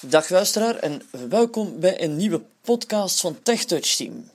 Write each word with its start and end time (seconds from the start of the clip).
Dag 0.00 0.28
luisteraar 0.28 0.76
en 0.76 1.02
welkom 1.28 1.80
bij 1.80 2.02
een 2.02 2.16
nieuwe 2.16 2.42
podcast 2.60 3.20
van 3.20 3.42
TechTouch 3.42 3.96
Team. 3.96 4.30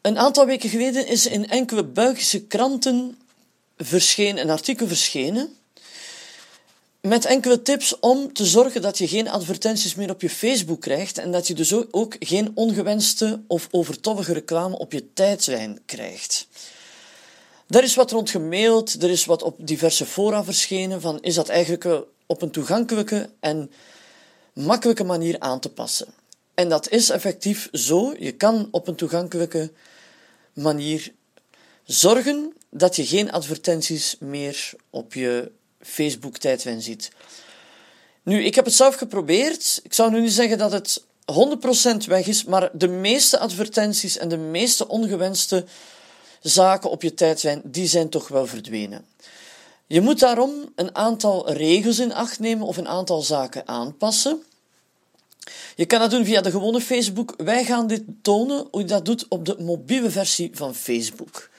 Een 0.00 0.18
aantal 0.18 0.46
weken 0.46 0.68
geleden 0.68 1.06
is 1.06 1.26
in 1.26 1.48
enkele 1.48 1.84
Belgische 1.84 2.46
kranten 2.46 3.18
verscheen, 3.76 4.38
een 4.38 4.50
artikel 4.50 4.86
verschenen 4.86 5.56
met 7.00 7.24
enkele 7.24 7.62
tips 7.62 7.98
om 7.98 8.32
te 8.32 8.44
zorgen 8.44 8.82
dat 8.82 8.98
je 8.98 9.08
geen 9.08 9.28
advertenties 9.28 9.94
meer 9.94 10.10
op 10.10 10.20
je 10.20 10.30
Facebook 10.30 10.80
krijgt 10.80 11.18
en 11.18 11.32
dat 11.32 11.46
je 11.46 11.54
dus 11.54 11.72
ook 11.90 12.16
geen 12.18 12.52
ongewenste 12.54 13.40
of 13.46 13.68
overtollige 13.70 14.32
reclame 14.32 14.78
op 14.78 14.92
je 14.92 15.12
tijdlijn 15.12 15.78
krijgt. 15.86 16.46
Daar 17.66 17.82
is 17.82 17.94
wat 17.94 18.10
rond 18.10 18.30
gemaild, 18.30 19.02
er 19.02 19.10
is 19.10 19.24
wat 19.24 19.42
op 19.42 19.56
diverse 19.66 20.06
fora 20.06 20.44
verschenen 20.44 21.00
van 21.00 21.22
is 21.22 21.34
dat 21.34 21.48
eigenlijk 21.48 22.06
op 22.26 22.42
een 22.42 22.50
toegankelijke 22.50 23.30
en 23.40 23.70
makkelijke 24.52 25.04
manier 25.04 25.36
aan 25.38 25.60
te 25.60 25.68
passen. 25.68 26.06
En 26.54 26.68
dat 26.68 26.88
is 26.88 27.10
effectief 27.10 27.68
zo. 27.72 28.14
Je 28.18 28.32
kan 28.32 28.68
op 28.70 28.88
een 28.88 28.94
toegankelijke 28.94 29.72
manier 30.52 31.12
zorgen 31.84 32.52
dat 32.76 32.96
je 32.96 33.06
geen 33.06 33.32
advertenties 33.32 34.16
meer 34.18 34.72
op 34.90 35.14
je 35.14 35.50
Facebook-tijdlijn 35.80 36.82
ziet. 36.82 37.10
Nu, 38.22 38.44
ik 38.44 38.54
heb 38.54 38.64
het 38.64 38.74
zelf 38.74 38.94
geprobeerd. 38.94 39.80
Ik 39.82 39.92
zou 39.92 40.10
nu 40.10 40.20
niet 40.20 40.32
zeggen 40.32 40.58
dat 40.58 40.72
het 40.72 41.02
100% 42.04 42.06
weg 42.06 42.26
is, 42.26 42.44
maar 42.44 42.70
de 42.72 42.88
meeste 42.88 43.38
advertenties 43.38 44.16
en 44.16 44.28
de 44.28 44.36
meeste 44.36 44.88
ongewenste 44.88 45.64
zaken 46.40 46.90
op 46.90 47.02
je 47.02 47.14
tijdlijn, 47.14 47.60
die 47.64 47.86
zijn 47.86 48.08
toch 48.08 48.28
wel 48.28 48.46
verdwenen. 48.46 49.06
Je 49.86 50.00
moet 50.00 50.18
daarom 50.18 50.72
een 50.74 50.94
aantal 50.94 51.52
regels 51.52 51.98
in 51.98 52.14
acht 52.14 52.38
nemen 52.38 52.66
of 52.66 52.76
een 52.76 52.88
aantal 52.88 53.22
zaken 53.22 53.68
aanpassen. 53.68 54.42
Je 55.76 55.86
kan 55.86 56.00
dat 56.00 56.10
doen 56.10 56.24
via 56.24 56.40
de 56.40 56.50
gewone 56.50 56.80
Facebook. 56.80 57.34
Wij 57.36 57.64
gaan 57.64 57.86
dit 57.86 58.02
tonen 58.22 58.66
hoe 58.70 58.80
je 58.80 58.86
dat 58.86 59.04
doet 59.04 59.28
op 59.28 59.44
de 59.44 59.56
mobiele 59.58 60.10
versie 60.10 60.50
van 60.52 60.74
Facebook. 60.74 61.52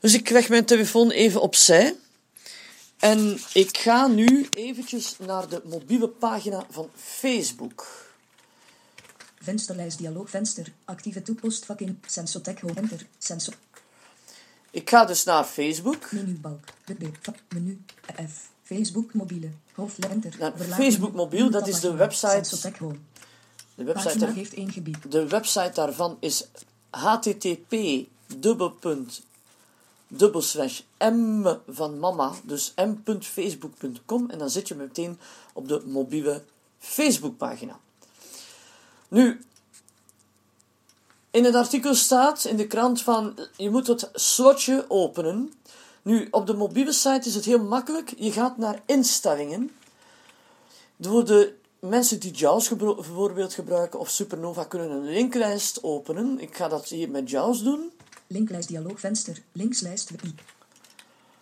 Dus 0.00 0.14
ik 0.14 0.30
leg 0.30 0.48
mijn 0.48 0.64
telefoon 0.64 1.10
even 1.10 1.40
opzij. 1.40 1.96
En 2.98 3.38
ik 3.52 3.78
ga 3.78 4.06
nu 4.06 4.48
eventjes 4.50 5.16
naar 5.18 5.48
de 5.48 5.62
mobiele 5.64 6.08
pagina 6.08 6.66
van 6.70 6.90
Facebook. 6.94 7.86
Vensterlijst 9.42 9.98
dialoogvenster. 9.98 10.72
Actieve 10.84 11.22
toepostvak 11.22 11.80
in. 11.80 12.00
Sensotech 12.06 12.60
home 12.60 12.74
enter. 12.74 13.06
Sensor. 13.18 13.54
Ik 14.70 14.90
ga 14.90 15.04
dus 15.04 15.24
naar 15.24 15.44
Facebook. 15.44 16.12
Menubalk. 16.12 16.64
B. 16.84 16.90
Menu. 17.54 17.80
F. 18.28 18.50
Facebook 18.62 19.14
mobiele. 19.14 19.50
Hoofdletter. 19.74 20.34
Naar 20.38 20.52
Facebook 20.56 21.12
mobiel, 21.12 21.50
dat 21.50 21.68
is 21.68 21.80
de 21.80 21.94
website. 21.94 22.44
Sensotech 22.44 22.78
home. 22.78 22.98
De 23.74 23.84
website, 23.84 24.32
heeft 24.32 24.54
één 24.54 24.72
gebied. 24.72 25.12
de 25.12 25.28
website 25.28 25.70
daarvan 25.74 26.16
is 26.20 26.44
http 26.90 27.74
dubbelpunt 28.36 29.22
dubbelslash 30.08 30.80
m 30.98 31.46
van 31.68 31.98
mama, 31.98 32.32
dus 32.42 32.74
m.facebook.com 32.76 34.30
en 34.30 34.38
dan 34.38 34.50
zit 34.50 34.68
je 34.68 34.74
meteen 34.74 35.18
op 35.52 35.68
de 35.68 35.82
mobiele 35.86 36.42
Facebookpagina. 36.78 37.78
Nu, 39.08 39.40
in 41.30 41.44
het 41.44 41.54
artikel 41.54 41.94
staat 41.94 42.44
in 42.44 42.56
de 42.56 42.66
krant 42.66 43.02
van 43.02 43.38
je 43.56 43.70
moet 43.70 43.86
het 43.86 44.10
slotje 44.12 44.84
openen. 44.88 45.52
Nu, 46.02 46.28
op 46.30 46.46
de 46.46 46.54
mobiele 46.54 46.92
site 46.92 47.28
is 47.28 47.34
het 47.34 47.44
heel 47.44 47.62
makkelijk. 47.62 48.14
Je 48.16 48.32
gaat 48.32 48.56
naar 48.56 48.82
instellingen. 48.86 49.70
Door 50.96 51.24
de 51.24 51.54
mensen 51.78 52.20
die 52.20 52.32
JAWS 52.32 52.76
bijvoorbeeld 52.76 53.54
gebruiken 53.54 54.00
of 54.00 54.08
Supernova 54.08 54.64
kunnen 54.64 54.90
een 54.90 55.04
linklijst 55.04 55.82
openen. 55.82 56.40
Ik 56.40 56.56
ga 56.56 56.68
dat 56.68 56.88
hier 56.88 57.10
met 57.10 57.30
JAWS 57.30 57.62
doen. 57.62 57.92
Linklijst 58.28 58.68
dialoogvenster. 58.68 59.42
Linkslijst. 59.52 60.10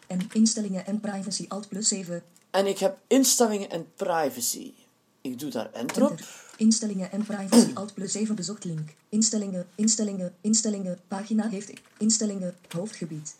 En 0.07 0.21
instellingen 0.33 0.87
en 0.87 1.01
privacy 1.01 1.45
alt 1.49 1.69
plus 1.69 1.89
7. 1.89 2.23
En 2.51 2.67
ik 2.67 2.79
heb 2.79 2.99
instellingen 3.07 3.71
en 3.71 3.87
privacy. 3.97 4.73
Ik 5.21 5.39
doe 5.39 5.51
daar 5.51 5.73
enter 5.73 6.05
op. 6.05 6.21
Instellingen 6.57 7.13
en 7.13 7.25
privacy 7.25 7.71
alt 7.75 7.95
plus 7.95 8.13
7 8.13 8.35
bezocht 8.35 8.65
link. 8.65 8.95
Instellingen, 9.09 9.67
instellingen, 9.75 10.35
instellingen. 10.41 10.99
Pagina 11.09 11.49
heeft 11.49 11.73
instellingen. 11.99 12.57
Hoofdgebied. 12.69 13.35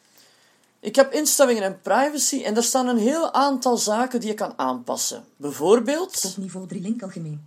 Ik 0.81 0.97
heb 0.97 1.13
instellingen 1.13 1.63
en 1.63 1.81
privacy 1.81 2.43
en 2.43 2.55
daar 2.55 2.63
staan 2.63 2.87
een 2.87 2.99
heel 2.99 3.33
aantal 3.33 3.77
zaken 3.77 4.21
die 4.21 4.29
je 4.29 4.35
kan 4.35 4.53
aanpassen. 4.57 5.25
Bijvoorbeeld 5.37 6.25
Op 6.25 6.37
niveau 6.37 6.67
3 6.67 6.81
link 6.81 7.03
algemeen. 7.03 7.47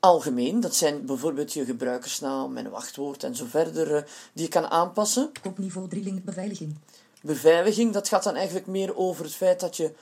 Algemeen, 0.00 0.60
dat 0.60 0.74
zijn 0.74 1.06
bijvoorbeeld 1.06 1.52
je 1.52 1.64
gebruikersnaam 1.64 2.56
en 2.56 2.70
wachtwoord 2.70 3.24
en 3.24 3.36
zo 3.36 3.44
verder, 3.48 3.96
eh, 3.96 4.02
die 4.32 4.44
je 4.44 4.50
kan 4.50 4.66
aanpassen. 4.66 5.30
Op 5.44 5.58
niveau 5.58 5.88
3 5.88 6.02
link 6.02 6.24
beveiliging. 6.24 6.76
Beveiliging, 7.22 7.92
dat 7.92 8.08
gaat 8.08 8.22
dan 8.22 8.34
eigenlijk 8.34 8.66
meer 8.66 8.96
over 8.96 9.24
het 9.24 9.34
feit 9.34 9.60
dat 9.60 9.76
je 9.76 9.92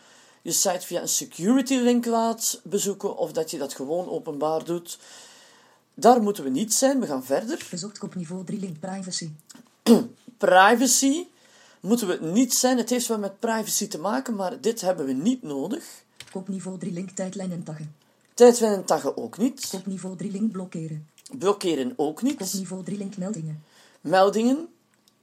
je 0.43 0.53
site 0.53 0.87
via 0.87 1.00
een 1.00 1.09
security 1.09 1.75
link 1.75 2.06
laat 2.06 2.60
bezoeken 2.62 3.16
of 3.16 3.32
dat 3.32 3.50
je 3.50 3.59
dat 3.59 3.75
gewoon 3.75 4.09
openbaar 4.09 4.65
doet. 4.65 4.99
Daar 5.94 6.22
moeten 6.22 6.44
we 6.44 6.50
niet 6.50 6.75
zijn, 6.75 7.00
we 7.00 7.06
gaan 7.06 7.25
verder. 7.25 7.66
Bezocht 7.71 8.03
op 8.03 8.15
niveau 8.15 8.44
3 8.44 8.61
link 8.61 8.81
privacy. 8.81 9.31
Privacy 10.38 11.26
moeten 11.81 12.09
we 12.09 12.19
niet 12.21 12.55
zijn. 12.55 12.78
Het 12.78 12.91
heeft 12.91 13.06
wel 13.06 13.19
met 13.19 13.38
privacy 13.38 13.88
te 13.88 13.99
maken, 13.99 14.34
maar 14.34 14.61
dit 14.61 14.81
hebben 14.81 15.06
we 15.06 15.12
niet 15.12 15.43
nodig. 15.43 15.84
Op 16.32 16.49
niveau 16.49 16.78
3 16.78 16.93
link 16.93 17.11
tijdlijn 17.11 17.53
en 17.53 17.62
taggen. 17.62 18.03
Tijdlijn 18.34 18.72
en 18.72 18.84
taggen 18.84 19.16
ook 19.16 19.38
niet. 19.38 19.70
Op 19.72 19.86
niveau 19.86 20.16
3 20.16 20.30
link 20.30 20.52
blokkeren. 20.52 21.08
Blokkeren 21.38 21.92
ook 21.96 22.16
Op 22.16 22.22
niet. 22.22 22.52
niveau 22.52 22.84
3 22.84 22.98
link 22.98 23.16
meldingen. 23.16 23.64
Meldingen 24.00 24.68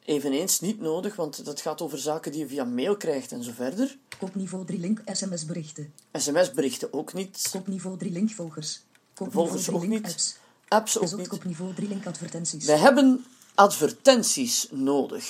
eveneens 0.04 0.60
niet 0.60 0.80
nodig, 0.80 1.16
want 1.16 1.46
dat 1.46 1.62
gaat 1.62 1.82
over 1.82 1.98
zaken 1.98 2.32
die 2.32 2.42
je 2.42 2.48
via 2.48 2.64
mail 2.64 2.98
krijgt 2.98 3.32
en 3.32 3.44
zo 3.44 3.52
verder. 3.52 3.98
Op 4.20 4.36
niveau 4.36 4.66
3 4.66 4.80
link 4.80 5.02
sms 5.06 5.46
berichten. 5.46 5.94
SMS-berichten 6.14 6.94
ook 6.94 7.14
niet. 7.14 7.52
Op 7.56 7.68
niveau 7.68 7.98
3 7.98 8.12
link 8.12 8.32
volgers. 8.32 8.82
Volgers 9.14 9.66
niveau 9.66 9.86
3 9.86 9.98
ook 9.98 10.04
niet. 10.04 10.12
apps. 10.12 10.36
Apps 10.68 10.98
ook 10.98 11.18
niet. 11.18 11.32
op 11.32 11.44
niveau 11.44 11.74
3 11.74 11.88
link 11.88 12.06
advertenties. 12.06 12.66
Wij 12.66 12.78
hebben 12.78 13.26
advertenties 13.56 14.68
nodig. 14.72 15.26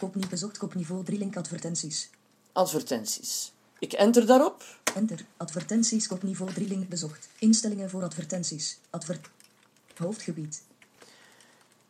Op 0.00 0.14
niet 0.14 0.28
bezocht 0.28 0.62
op 0.62 0.74
niveau 0.74 1.04
3 1.04 1.18
link 1.18 1.36
advertenties. 1.36 2.10
Advertenties. 2.52 3.52
Ik 3.80 3.92
enter 3.92 4.26
daarop. 4.26 4.64
Enter. 4.94 5.24
Advertenties 5.36 6.08
op 6.08 6.22
niveau 6.22 6.52
3 6.52 6.68
link 6.68 6.88
bezocht. 6.88 7.28
Instellingen 7.38 7.90
voor 7.90 8.02
advertenties. 8.02 8.78
Adver... 8.90 9.20
Hoofdgebied. 9.96 10.62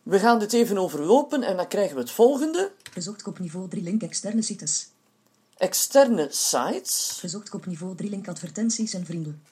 We 0.03 0.19
gaan 0.19 0.39
dit 0.39 0.53
even 0.53 0.78
overlopen 0.78 1.43
en 1.43 1.56
dan 1.56 1.69
krijgen 1.69 1.95
we 1.95 2.01
het 2.01 2.11
volgende. 2.11 2.73
Bezocht 2.95 3.27
op 3.27 3.39
niveau 3.39 3.69
3 3.69 3.83
link 3.83 4.03
externe 4.03 4.43
sites. 4.43 4.89
Externe 5.56 6.28
sites, 6.31 7.19
Bezocht 7.23 7.55
op 7.55 7.67
niveau 7.67 7.97
3 7.97 8.11
link 8.11 8.28
advertenties 8.28 8.95
en 8.95 9.07
vrienden. 9.07 9.43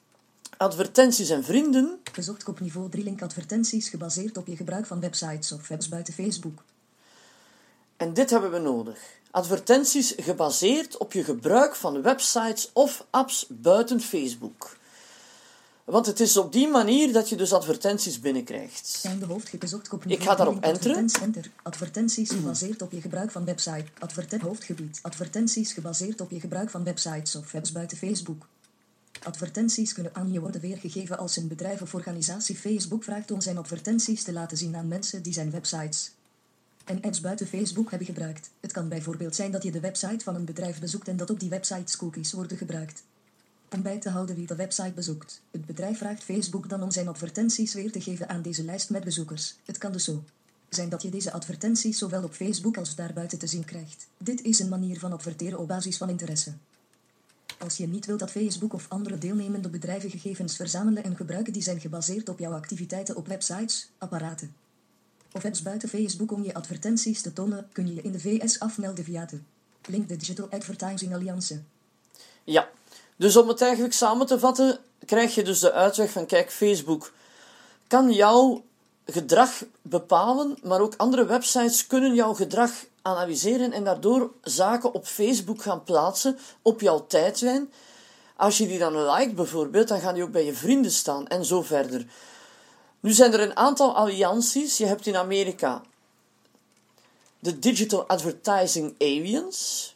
advertenties 0.57 1.29
en 1.29 1.43
vrienden. 1.43 1.99
Bezocht 2.15 2.47
op 2.47 2.59
niveau 2.59 2.89
3 2.89 3.03
link 3.03 3.21
advertenties 3.21 3.89
gebaseerd 3.89 4.37
op 4.37 4.47
je 4.47 4.55
gebruik 4.55 4.85
van 4.85 4.99
websites 4.99 5.51
of 5.51 5.67
webs 5.67 5.89
buiten 5.89 6.13
Facebook. 6.13 6.63
En 7.99 8.13
dit 8.13 8.29
hebben 8.29 8.51
we 8.51 8.59
nodig. 8.59 8.99
Advertenties 9.31 10.13
gebaseerd 10.17 10.97
op 10.97 11.13
je 11.13 11.23
gebruik 11.23 11.75
van 11.75 12.01
websites 12.01 12.69
of 12.73 13.05
apps 13.09 13.45
buiten 13.49 14.01
Facebook. 14.01 14.77
Want 15.83 16.05
het 16.05 16.19
is 16.19 16.37
op 16.37 16.51
die 16.51 16.67
manier 16.67 17.13
dat 17.13 17.29
je 17.29 17.35
dus 17.35 17.53
advertenties 17.53 18.19
binnenkrijgt. 18.19 18.87
Zijn 18.87 19.19
de 19.19 19.25
hoofdge 19.25 19.57
bezocht 19.57 19.93
op 19.93 20.05
Ik 20.05 20.23
ga 20.23 20.35
daarop 20.35 20.55
enteren. 20.55 20.75
Advertenties, 20.75 21.21
enter. 21.21 21.51
Advertenties 21.63 22.29
gebaseerd 22.29 22.81
op 22.81 22.91
je 22.91 23.01
gebruik 23.01 23.31
van 23.31 23.45
website. 23.45 23.85
Adverten 23.99 24.41
hoofdgebied. 24.41 24.99
Advertenties 25.01 25.73
gebaseerd 25.73 26.21
op 26.21 26.31
je 26.31 26.39
gebruik 26.39 26.69
van 26.69 26.83
websites 26.83 27.35
of 27.35 27.51
webs 27.51 27.71
buiten 27.71 27.97
Facebook. 27.97 28.47
Advertenties 29.23 29.93
kunnen 29.93 30.15
aan 30.15 30.31
je 30.31 30.39
worden 30.39 30.61
weergegeven 30.61 31.17
als 31.17 31.37
een 31.37 31.47
bedrijf 31.47 31.81
of 31.81 31.93
organisatie 31.93 32.55
Facebook 32.55 33.03
vraagt 33.03 33.31
om 33.31 33.41
zijn 33.41 33.57
advertenties 33.57 34.23
te 34.23 34.33
laten 34.33 34.57
zien 34.57 34.75
aan 34.75 34.87
mensen 34.87 35.23
die 35.23 35.33
zijn 35.33 35.51
websites 35.51 36.11
en 36.89 37.01
apps 37.01 37.21
buiten 37.21 37.47
Facebook 37.47 37.89
hebben 37.89 38.07
gebruikt. 38.07 38.49
Het 38.59 38.71
kan 38.71 38.89
bijvoorbeeld 38.89 39.35
zijn 39.35 39.51
dat 39.51 39.63
je 39.63 39.71
de 39.71 39.79
website 39.79 40.23
van 40.23 40.35
een 40.35 40.45
bedrijf 40.45 40.79
bezoekt 40.79 41.07
en 41.07 41.17
dat 41.17 41.29
op 41.29 41.39
die 41.39 41.49
websites 41.49 41.97
cookies 41.97 42.33
worden 42.33 42.57
gebruikt. 42.57 43.03
Om 43.69 43.81
bij 43.81 43.99
te 43.99 44.09
houden 44.09 44.35
wie 44.35 44.47
de 44.47 44.55
website 44.55 44.91
bezoekt. 44.91 45.41
Het 45.51 45.65
bedrijf 45.65 45.97
vraagt 45.97 46.23
Facebook 46.23 46.69
dan 46.69 46.83
om 46.83 46.91
zijn 46.91 47.07
advertenties 47.07 47.73
weer 47.73 47.91
te 47.91 48.01
geven 48.01 48.29
aan 48.29 48.41
deze 48.41 48.63
lijst 48.63 48.89
met 48.89 49.03
bezoekers. 49.03 49.55
Het 49.65 49.77
kan 49.77 49.91
dus 49.91 50.03
zo 50.03 50.23
zijn 50.69 50.89
dat 50.89 51.01
je 51.01 51.09
deze 51.09 51.31
advertenties 51.31 51.97
zowel 51.97 52.23
op 52.23 52.33
Facebook 52.33 52.77
als 52.77 52.95
daarbuiten 52.95 53.37
te 53.37 53.47
zien 53.47 53.65
krijgt. 53.65 54.07
Dit 54.17 54.41
is 54.41 54.59
een 54.59 54.69
manier 54.69 54.99
van 54.99 55.13
adverteren 55.13 55.59
op 55.59 55.67
basis 55.67 55.97
van 55.97 56.09
interesse. 56.09 56.53
Als 57.57 57.77
je 57.77 57.87
niet 57.87 58.05
wilt 58.05 58.19
dat 58.19 58.31
Facebook 58.31 58.73
of 58.73 58.85
andere 58.89 59.17
deelnemende 59.17 59.69
bedrijven 59.69 60.09
gegevens 60.09 60.55
verzamelen 60.55 61.03
en 61.03 61.15
gebruiken 61.15 61.53
die 61.53 61.61
zijn 61.61 61.79
gebaseerd 61.79 62.29
op 62.29 62.39
jouw 62.39 62.53
activiteiten 62.53 63.15
op 63.15 63.27
websites, 63.27 63.89
apparaten 63.97 64.53
of 65.31 65.45
apps 65.45 65.61
buiten 65.61 65.89
Facebook 65.89 66.31
om 66.31 66.43
je 66.43 66.53
advertenties 66.53 67.21
te 67.21 67.33
tonen, 67.33 67.69
kun 67.71 67.87
je 67.87 67.93
je 67.93 68.01
in 68.01 68.11
de 68.11 68.19
VS 68.19 68.59
afmelden 68.59 69.03
via 69.03 69.25
de 69.25 69.39
link 69.85 70.07
de 70.07 70.15
Digital 70.15 70.49
Advertising 70.49 71.13
Alliance. 71.13 71.61
Ja, 72.43 72.69
dus 73.15 73.37
om 73.37 73.47
het 73.47 73.61
eigenlijk 73.61 73.93
samen 73.93 74.25
te 74.25 74.39
vatten, 74.39 74.79
krijg 75.05 75.35
je 75.35 75.43
dus 75.43 75.59
de 75.59 75.71
uitweg 75.71 76.11
van: 76.11 76.25
kijk, 76.25 76.51
Facebook 76.51 77.13
kan 77.87 78.11
jouw 78.11 78.63
gedrag 79.05 79.63
bepalen, 79.81 80.57
maar 80.63 80.81
ook 80.81 80.93
andere 80.97 81.25
websites 81.25 81.87
kunnen 81.87 82.15
jouw 82.15 82.33
gedrag 82.33 82.71
analyseren 83.01 83.71
en 83.71 83.83
daardoor 83.83 84.31
zaken 84.41 84.93
op 84.93 85.05
Facebook 85.05 85.61
gaan 85.61 85.83
plaatsen 85.83 86.37
op 86.61 86.81
jouw 86.81 87.05
tijdlijn. 87.07 87.71
Als 88.35 88.57
je 88.57 88.67
die 88.67 88.79
dan 88.79 89.05
liked 89.05 89.35
bijvoorbeeld, 89.35 89.87
dan 89.87 89.99
gaan 89.99 90.13
die 90.13 90.23
ook 90.23 90.31
bij 90.31 90.45
je 90.45 90.53
vrienden 90.53 90.91
staan 90.91 91.27
en 91.27 91.45
zo 91.45 91.61
verder. 91.61 92.05
Nu 92.99 93.11
zijn 93.11 93.33
er 93.33 93.39
een 93.39 93.55
aantal 93.55 93.95
allianties. 93.95 94.77
Je 94.77 94.85
hebt 94.85 95.05
in 95.05 95.15
Amerika 95.15 95.81
de 97.39 97.59
Digital 97.59 98.07
Advertising 98.07 98.95
Aliens, 98.99 99.95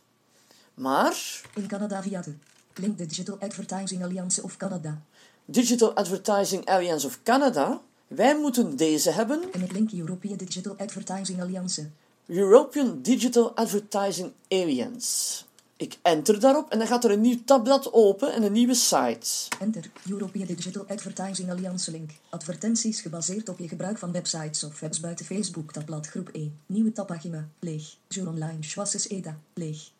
maar 0.73 1.41
In 1.55 1.67
Canada 1.67 2.01
via 2.01 2.21
de 2.21 2.33
link 2.73 2.97
de 2.97 3.05
Digital 3.05 3.37
Advertising 3.39 4.03
Alliance 4.03 4.43
of 4.43 4.57
Canada. 4.57 5.01
Digital 5.45 5.93
Advertising 5.93 6.65
Alliance 6.65 7.07
of 7.07 7.19
Canada, 7.23 7.81
wij 8.07 8.37
moeten 8.37 8.75
deze 8.75 9.11
hebben. 9.11 9.43
En 9.51 9.61
het 9.61 9.71
link 9.71 9.91
European 9.91 10.37
Digital 10.37 10.75
Advertising 10.77 11.41
Alliance. 11.41 11.89
European 12.25 13.01
Digital 13.01 13.55
Advertising 13.55 14.31
Alliance. 14.49 15.43
Ik 15.77 15.97
enter 16.01 16.39
daarop 16.39 16.69
en 16.69 16.77
dan 16.77 16.87
gaat 16.87 17.03
er 17.03 17.11
een 17.11 17.21
nieuw 17.21 17.43
tabblad 17.45 17.93
open 17.93 18.33
en 18.33 18.43
een 18.43 18.51
nieuwe 18.51 18.73
site. 18.73 19.55
Enter 19.59 19.91
European 20.09 20.45
Digital 20.45 20.85
Advertising 20.87 21.49
Alliance 21.49 21.91
link. 21.91 22.11
Advertenties 22.29 23.01
gebaseerd 23.01 23.49
op 23.49 23.59
je 23.59 23.67
gebruik 23.67 23.97
van 23.97 24.11
websites 24.11 24.63
of 24.63 24.79
webs 24.79 24.99
buiten 24.99 25.25
Facebook. 25.25 25.71
Tabblad 25.71 26.07
groep 26.07 26.29
1. 26.29 26.59
Nieuwe 26.65 26.91
tabpagina. 26.91 27.47
Leeg. 27.59 27.95
Jour 28.07 28.29
online. 28.29 28.57
Schwasses 28.63 29.07
EDA. 29.07 29.39
Leeg. 29.53 29.91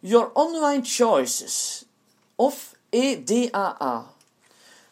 Your 0.00 0.30
Online 0.32 0.80
Choices. 0.84 1.84
Of 2.34 2.74
EDAA. 2.88 4.12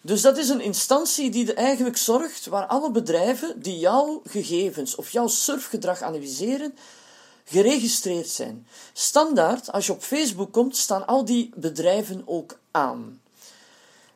Dus 0.01 0.21
dat 0.21 0.39
is 0.39 0.49
een 0.49 0.61
instantie 0.61 1.31
die 1.31 1.53
er 1.53 1.57
eigenlijk 1.57 1.97
zorgt 1.97 2.47
waar 2.47 2.67
alle 2.67 2.91
bedrijven 2.91 3.63
die 3.63 3.79
jouw 3.79 4.23
gegevens 4.25 4.95
of 4.95 5.11
jouw 5.11 5.27
surfgedrag 5.27 6.03
analyseren, 6.03 6.75
geregistreerd 7.45 8.29
zijn. 8.29 8.67
Standaard, 8.93 9.73
als 9.73 9.87
je 9.87 9.93
op 9.93 10.03
Facebook 10.03 10.53
komt, 10.53 10.77
staan 10.77 11.07
al 11.07 11.25
die 11.25 11.51
bedrijven 11.55 12.23
ook 12.25 12.59
aan. 12.71 13.21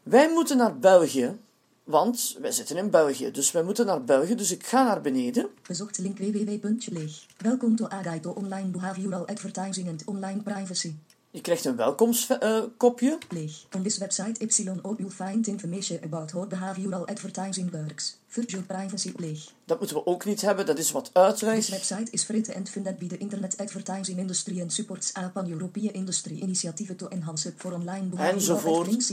Wij 0.02 0.31
moeten 0.31 0.56
naar 0.56 0.78
België, 0.78 1.38
want 1.84 2.37
wij 2.40 2.52
zitten 2.52 2.76
in 2.76 2.90
België, 2.90 3.31
dus 3.31 3.52
wij 3.52 3.62
moeten 3.62 3.87
naar 3.87 4.05
België. 4.05 4.34
Dus 4.34 4.50
ik 4.50 4.67
ga 4.67 4.84
naar 4.84 5.00
beneden. 5.00 5.49
Bezocht 5.67 5.99
link 5.99 6.19
www.leeg. 6.19 7.26
Welkom 7.38 7.76
to 7.76 7.87
Guide 7.88 8.20
to 8.20 8.31
Online 8.31 8.69
Behavioral 8.69 9.26
Advertising 9.26 9.88
and 9.88 10.05
Online 10.05 10.43
Privacy. 10.43 10.94
Je 11.31 11.40
krijgt 11.40 11.64
een 11.64 11.76
welkomstkopje. 11.76 13.19
Leeg. 13.28 13.64
On 13.76 13.82
this 13.82 13.99
website 13.99 14.62
YO 14.62 14.94
you'll 14.96 15.11
find 15.11 15.46
information 15.46 15.99
about 16.05 16.31
how 16.31 16.49
behavioral 16.49 17.06
advertising 17.06 17.70
works. 17.70 18.19
Virtual 18.26 18.62
privacy 18.62 19.12
leeg. 19.17 19.52
Dat 19.64 19.78
moeten 19.78 19.96
we 19.96 20.06
ook 20.06 20.25
niet 20.25 20.40
hebben, 20.40 20.67
dat 20.67 20.78
is 20.78 20.90
wat 20.90 21.05
This 21.05 21.12
uitleg. 21.23 21.69
website 21.70 22.11
is 22.11 22.25
free 22.25 22.55
and 22.56 22.69
funded 22.69 22.99
by 22.99 23.06
the 23.06 23.19
internet 23.19 23.56
advertising 23.56 24.19
industry 24.19 24.61
and 24.61 24.73
supports 24.73 25.17
a 25.17 25.28
pan-European 25.28 25.93
industry 25.93 26.38
initiatieven 26.38 26.96
to 26.96 27.08
enhance 27.08 27.52
for 27.56 27.72
online 27.72 28.06
behavioral 28.06 28.34
Enzovoort. 28.34 29.12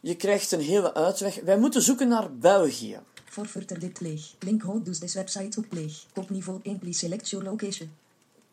Je 0.00 0.16
krijgt 0.16 0.52
een 0.52 0.60
hele 0.60 0.94
uitweg. 0.94 1.40
Wij 1.44 1.58
moeten 1.58 1.82
zoeken 1.82 2.08
naar 2.08 2.36
België. 2.36 2.98
For 3.24 3.46
further 3.46 3.78
dit 3.78 4.00
leeg. 4.00 4.34
Link 4.38 4.62
how 4.62 4.84
dus 4.84 4.98
this 4.98 5.14
website 5.14 5.58
op 5.58 5.66
leeg. 5.70 6.06
Op 6.14 6.30
niveau 6.30 6.60
1 6.62 6.78
please 6.78 6.98
select 6.98 7.28
your 7.28 7.44
location. 7.44 7.90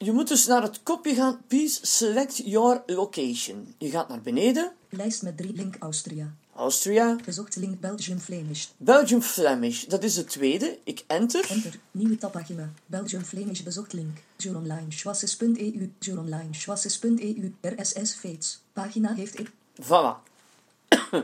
Je 0.01 0.11
moet 0.11 0.27
dus 0.27 0.45
naar 0.45 0.61
het 0.61 0.83
kopje 0.83 1.13
gaan. 1.13 1.41
Please 1.47 1.79
select 1.81 2.41
your 2.45 2.83
location. 2.85 3.73
Je 3.77 3.89
gaat 3.89 4.09
naar 4.09 4.21
beneden. 4.21 4.71
Lijst 4.89 5.21
met 5.21 5.37
drie 5.37 5.53
link 5.53 5.75
Austria. 5.79 6.33
Austria. 6.55 7.15
Bezocht 7.25 7.55
link 7.55 7.79
Belgium 7.79 8.19
Flemish. 8.19 8.67
Belgium 8.77 9.21
Flemish. 9.21 9.83
Dat 9.83 10.03
is 10.03 10.13
de 10.13 10.23
tweede. 10.23 10.77
Ik 10.83 11.03
enter. 11.07 11.49
Enter. 11.49 11.79
Nieuwe 11.91 12.17
tabpagina. 12.17 12.71
Belgium 12.85 13.23
Flemish 13.23 13.61
bezocht 13.61 13.93
link. 13.93 14.17
Jour 14.37 14.57
online. 14.57 14.85
Schwasses.eu. 14.89 15.91
Jour 15.99 16.19
online. 16.19 16.47
Schwasses.eu. 16.51 17.53
RSS 17.61 18.13
feeds. 18.13 18.59
Pagina 18.73 19.13
heeft 19.13 19.39
ik. 19.39 19.51
Voilà. 19.81 20.15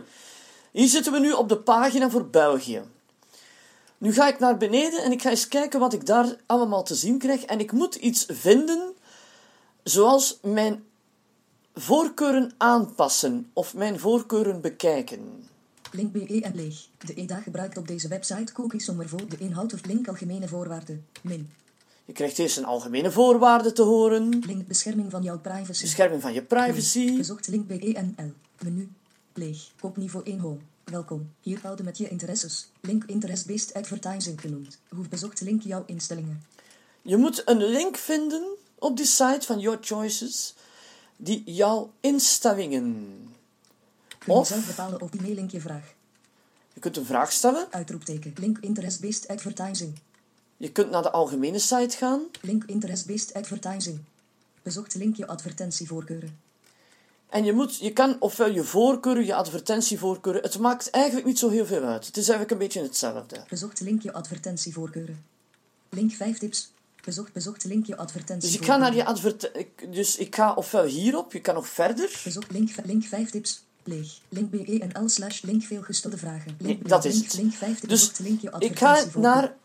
Hier 0.72 0.88
zitten 0.88 1.12
we 1.12 1.20
nu 1.20 1.32
op 1.32 1.50
de 1.50 1.58
pagina 1.58 2.10
voor 2.10 2.28
België. 2.28 2.82
Nu 3.98 4.14
ga 4.14 4.28
ik 4.28 4.40
naar 4.40 4.58
beneden 4.58 5.04
en 5.04 5.12
ik 5.12 5.22
ga 5.22 5.30
eens 5.30 5.48
kijken 5.48 5.80
wat 5.80 5.94
ik 5.94 6.06
daar 6.06 6.36
allemaal 6.46 6.84
te 6.84 6.96
zien 6.96 7.18
krijg. 7.18 7.44
En 7.44 7.60
ik 7.60 7.72
moet 7.72 7.96
iets 7.96 8.26
vinden 8.28 8.94
zoals 9.84 10.40
mijn 10.42 10.84
voorkeuren 11.74 12.54
aanpassen 12.58 13.50
of 13.54 13.74
mijn 13.74 14.00
voorkeuren 14.00 14.62
bekijken. 14.62 15.48
Link 15.92 16.12
BE 16.12 16.42
en 16.42 16.56
leeg. 16.56 16.88
De 16.98 17.14
EDA 17.14 17.36
gebruikt 17.36 17.78
op 17.78 17.88
deze 17.88 18.08
website 18.08 18.54
cookies 18.54 18.90
om 18.90 19.02
ervoor 19.02 19.28
de 19.30 19.38
inhoud 19.38 19.74
of 19.74 19.86
link 19.86 20.08
algemene 20.08 20.48
voorwaarden. 20.48 21.06
Min. 21.22 21.50
Je 22.06 22.14
krijgt 22.14 22.40
eerst 22.40 22.58
een 22.58 22.66
algemene 22.66 23.12
voorwaarde 23.12 23.72
te 23.72 23.82
horen. 23.82 24.40
Link 24.46 24.68
bescherming 24.68 25.12
van 25.12 25.24
jouw 25.24 25.40
privacy. 25.40 25.82
Bescherming 25.82 26.22
van 26.22 26.34
je 26.34 26.42
privacy. 26.42 27.18
Bezocht 27.18 27.48
link 27.48 27.68
BENL. 27.68 28.34
Menu. 28.64 28.90
Leeg. 29.34 29.72
Op 29.82 29.98
niveau 29.98 30.26
1 30.26 30.40
home. 30.40 30.60
Welkom. 30.86 31.34
Hier 31.42 31.60
houden 31.62 31.86
met 31.86 31.98
je 31.98 32.10
interesses. 32.10 32.68
Link 32.82 33.04
interest-based 33.04 33.74
advertising 33.74 34.42
genoemd. 34.42 34.78
Hoe 34.90 35.08
bezocht 35.08 35.42
link 35.42 35.62
jouw 35.64 35.84
instellingen. 35.86 36.44
Je 37.02 37.18
moet 37.18 37.42
een 37.46 37.64
link 37.64 37.98
vinden 37.98 38.44
op 38.80 38.98
die 38.98 39.06
site 39.06 39.46
van 39.46 39.60
Your 39.60 39.78
Choices 39.82 40.54
die 41.16 41.44
jouw 41.46 41.94
instellingen. 42.00 42.94
Kun 44.18 44.34
je 44.34 44.40
Of 44.40 44.48
zelf 44.48 44.68
bepalen 44.68 45.02
of 45.02 45.10
die 45.10 45.22
mailink 45.22 45.52
je 45.52 45.62
vraag. 45.62 45.94
je 46.74 46.80
kunt 46.80 46.98
een 46.98 47.06
vraag 47.06 47.32
stellen. 47.32 47.68
Uitroepteken. 47.72 48.34
Link 48.38 48.58
interest-based 48.60 49.28
advertising. 49.28 50.00
Je 50.58 50.72
kunt 50.72 50.90
naar 50.90 51.02
de 51.04 51.12
algemene 51.12 51.60
site 51.60 51.98
gaan. 51.98 52.22
Link 52.42 52.64
interest-based 52.64 53.34
advertising. 53.34 54.00
Bezocht 54.62 54.96
link 54.96 55.16
je 55.16 55.28
advertentievoorkeuren. 55.28 56.40
En 57.36 57.44
je, 57.44 57.54
moet, 57.54 57.78
je 57.78 57.94
kan 57.94 58.16
ofwel 58.20 58.50
je 58.50 58.64
voorkeuren, 58.64 59.26
je 59.26 59.36
advertentievoorkeuren. 59.36 60.42
Het 60.42 60.60
maakt 60.60 60.90
eigenlijk 60.90 61.26
niet 61.26 61.40
zo 61.40 61.50
heel 61.50 61.66
veel 61.66 61.84
uit. 61.84 62.06
Het 62.06 62.18
is 62.18 62.28
eigenlijk 62.28 62.52
een 62.52 62.58
beetje 62.58 62.82
hetzelfde. 62.82 63.44
Bezocht 63.50 63.80
link 63.80 64.02
je 64.02 64.14
advertentievoorkeuren. 64.14 65.26
Link 65.90 66.12
5 66.12 66.38
tips. 66.38 66.72
Bezocht 67.04 67.34
bezocht 67.34 67.64
link 67.64 67.86
je 67.86 67.96
Dus 68.40 68.56
ik 68.56 68.66
ga 68.66 68.78
naar 68.78 68.96
je 68.96 69.06
advertentie. 69.06 69.90
Dus 69.90 70.16
ik 70.16 70.36
ga 70.36 70.54
ofwel 70.54 70.84
hierop, 70.84 71.34
je 71.34 71.42
kan 71.42 71.56
nog 71.56 71.68
verder. 71.68 72.22
Bezocht 72.24 72.52
link, 72.52 72.70
link 72.84 73.04
5 73.04 73.30
tips. 73.30 73.64
Leeg. 73.84 74.20
Link 74.30 74.50
BENL 74.50 75.10
slash 75.10 75.42
link 75.42 75.64
veel 75.64 75.82
gestelde 75.82 76.18
vragen. 76.18 76.56
Link, 76.60 76.80
Nee, 76.82 76.90
dat 76.90 77.06
is 77.06 77.14
link, 77.14 77.26
het. 77.26 77.36
link 77.36 77.54
5 77.54 77.80
tips. 77.80 77.88
Dus 77.88 78.00
bezocht 78.00 78.20
link 78.20 78.42
je 78.42 78.52
ik 78.60 78.80
ga 78.80 79.04
naar 79.16 79.56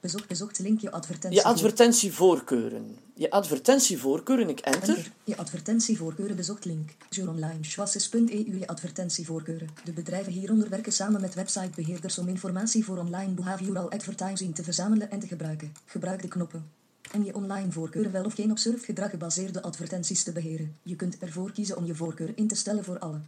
Bezocht 0.00 0.28
bezocht 0.28 0.58
link 0.58 0.80
je 0.80 0.86
je 1.28 1.42
advertentievoorkeuren. 1.42 2.96
Je 3.14 3.30
advertentievoorkeuren, 3.30 4.48
ik 4.48 4.60
enter. 4.60 4.88
Enter. 4.88 5.12
Je 5.24 5.36
advertentievoorkeuren 5.36 6.36
bezocht 6.36 6.64
link. 6.64 6.90
Jour 7.10 7.30
online. 7.30 7.58
Schwasses.eu 7.60 8.58
Je 8.58 8.66
advertentievoorkeuren. 8.66 9.68
De 9.84 9.92
bedrijven 9.92 10.32
hieronder 10.32 10.68
werken 10.68 10.92
samen 10.92 11.20
met 11.20 11.34
websitebeheerders 11.34 12.18
om 12.18 12.28
informatie 12.28 12.84
voor 12.84 12.98
online 12.98 13.32
behavioral 13.32 13.90
advertising 13.90 14.54
te 14.54 14.62
verzamelen 14.62 15.10
en 15.10 15.18
te 15.18 15.26
gebruiken. 15.26 15.72
Gebruik 15.84 16.22
de 16.22 16.28
knoppen. 16.28 16.70
Om 17.14 17.24
je 17.24 17.34
online 17.34 17.72
voorkeuren 17.72 18.12
wel 18.12 18.24
of 18.24 18.34
geen 18.34 18.50
op 18.50 18.58
surfgedrag 18.58 19.10
gebaseerde 19.10 19.62
advertenties 19.62 20.22
te 20.22 20.32
beheren. 20.32 20.76
Je 20.82 20.96
kunt 20.96 21.18
ervoor 21.18 21.52
kiezen 21.52 21.76
om 21.76 21.84
je 21.84 21.94
voorkeur 21.94 22.32
in 22.34 22.48
te 22.48 22.54
stellen 22.54 22.84
voor 22.84 22.98
alle 22.98 23.20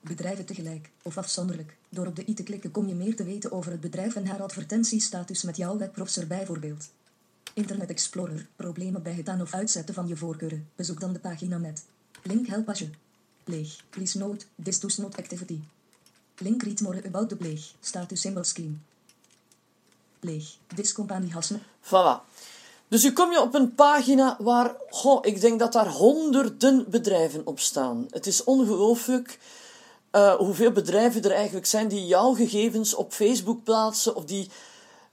bedrijven 0.00 0.44
tegelijk 0.44 0.90
of 1.02 1.18
afzonderlijk. 1.18 1.76
Door 1.88 2.06
op 2.06 2.16
de 2.16 2.28
i 2.28 2.34
te 2.34 2.42
klikken 2.42 2.70
kom 2.70 2.88
je 2.88 2.94
meer 2.94 3.16
te 3.16 3.24
weten 3.24 3.52
over 3.52 3.70
het 3.70 3.80
bedrijf 3.80 4.14
en 4.14 4.26
haar 4.26 4.42
advertentiestatus 4.42 5.42
met 5.42 5.56
jouw 5.56 5.78
webbrowser 5.78 6.26
bijvoorbeeld. 6.26 6.88
Internet 7.54 7.90
Explorer. 7.90 8.46
Problemen 8.56 9.02
bij 9.02 9.14
het 9.14 9.28
aan- 9.28 9.40
of 9.40 9.54
uitzetten 9.54 9.94
van 9.94 10.08
je 10.08 10.16
voorkeuren. 10.16 10.68
Bezoek 10.76 11.00
dan 11.00 11.12
de 11.12 11.18
pagina 11.18 11.58
met 11.58 11.84
link 12.22 12.46
help 12.46 12.68
als 12.68 12.78
je 12.78 12.90
leeg. 13.44 13.84
Please 13.90 14.18
note, 14.18 14.44
this 14.62 14.80
does 14.80 14.96
not 14.96 15.16
activity. 15.16 15.60
Link 16.38 16.62
read 16.62 16.80
more 16.80 17.02
about 17.06 17.28
the 17.28 17.36
leeg. 17.38 17.74
Status 17.80 18.20
symbol 18.20 18.44
scheme. 18.44 18.74
Leeg. 20.20 20.56
This 20.74 20.92
company 20.92 21.30
has 21.30 21.50
no... 21.50 21.58
Voilà. 21.80 22.26
Dus 22.88 23.02
nu 23.02 23.12
kom 23.12 23.30
je 23.30 23.40
op 23.40 23.54
een 23.54 23.74
pagina 23.74 24.36
waar, 24.38 24.74
goh, 24.90 25.26
ik 25.26 25.40
denk 25.40 25.58
dat 25.58 25.72
daar 25.72 25.88
honderden 25.88 26.90
bedrijven 26.90 27.46
op 27.46 27.60
staan. 27.60 28.06
Het 28.10 28.26
is 28.26 28.44
ongelooflijk 28.44 29.38
eh, 30.10 30.34
hoeveel 30.34 30.72
bedrijven 30.72 31.22
er 31.22 31.32
eigenlijk 31.32 31.66
zijn 31.66 31.88
die 31.88 32.06
jouw 32.06 32.34
gegevens 32.34 32.94
op 32.94 33.12
Facebook 33.12 33.64
plaatsen 33.64 34.14
of 34.14 34.24
die 34.24 34.48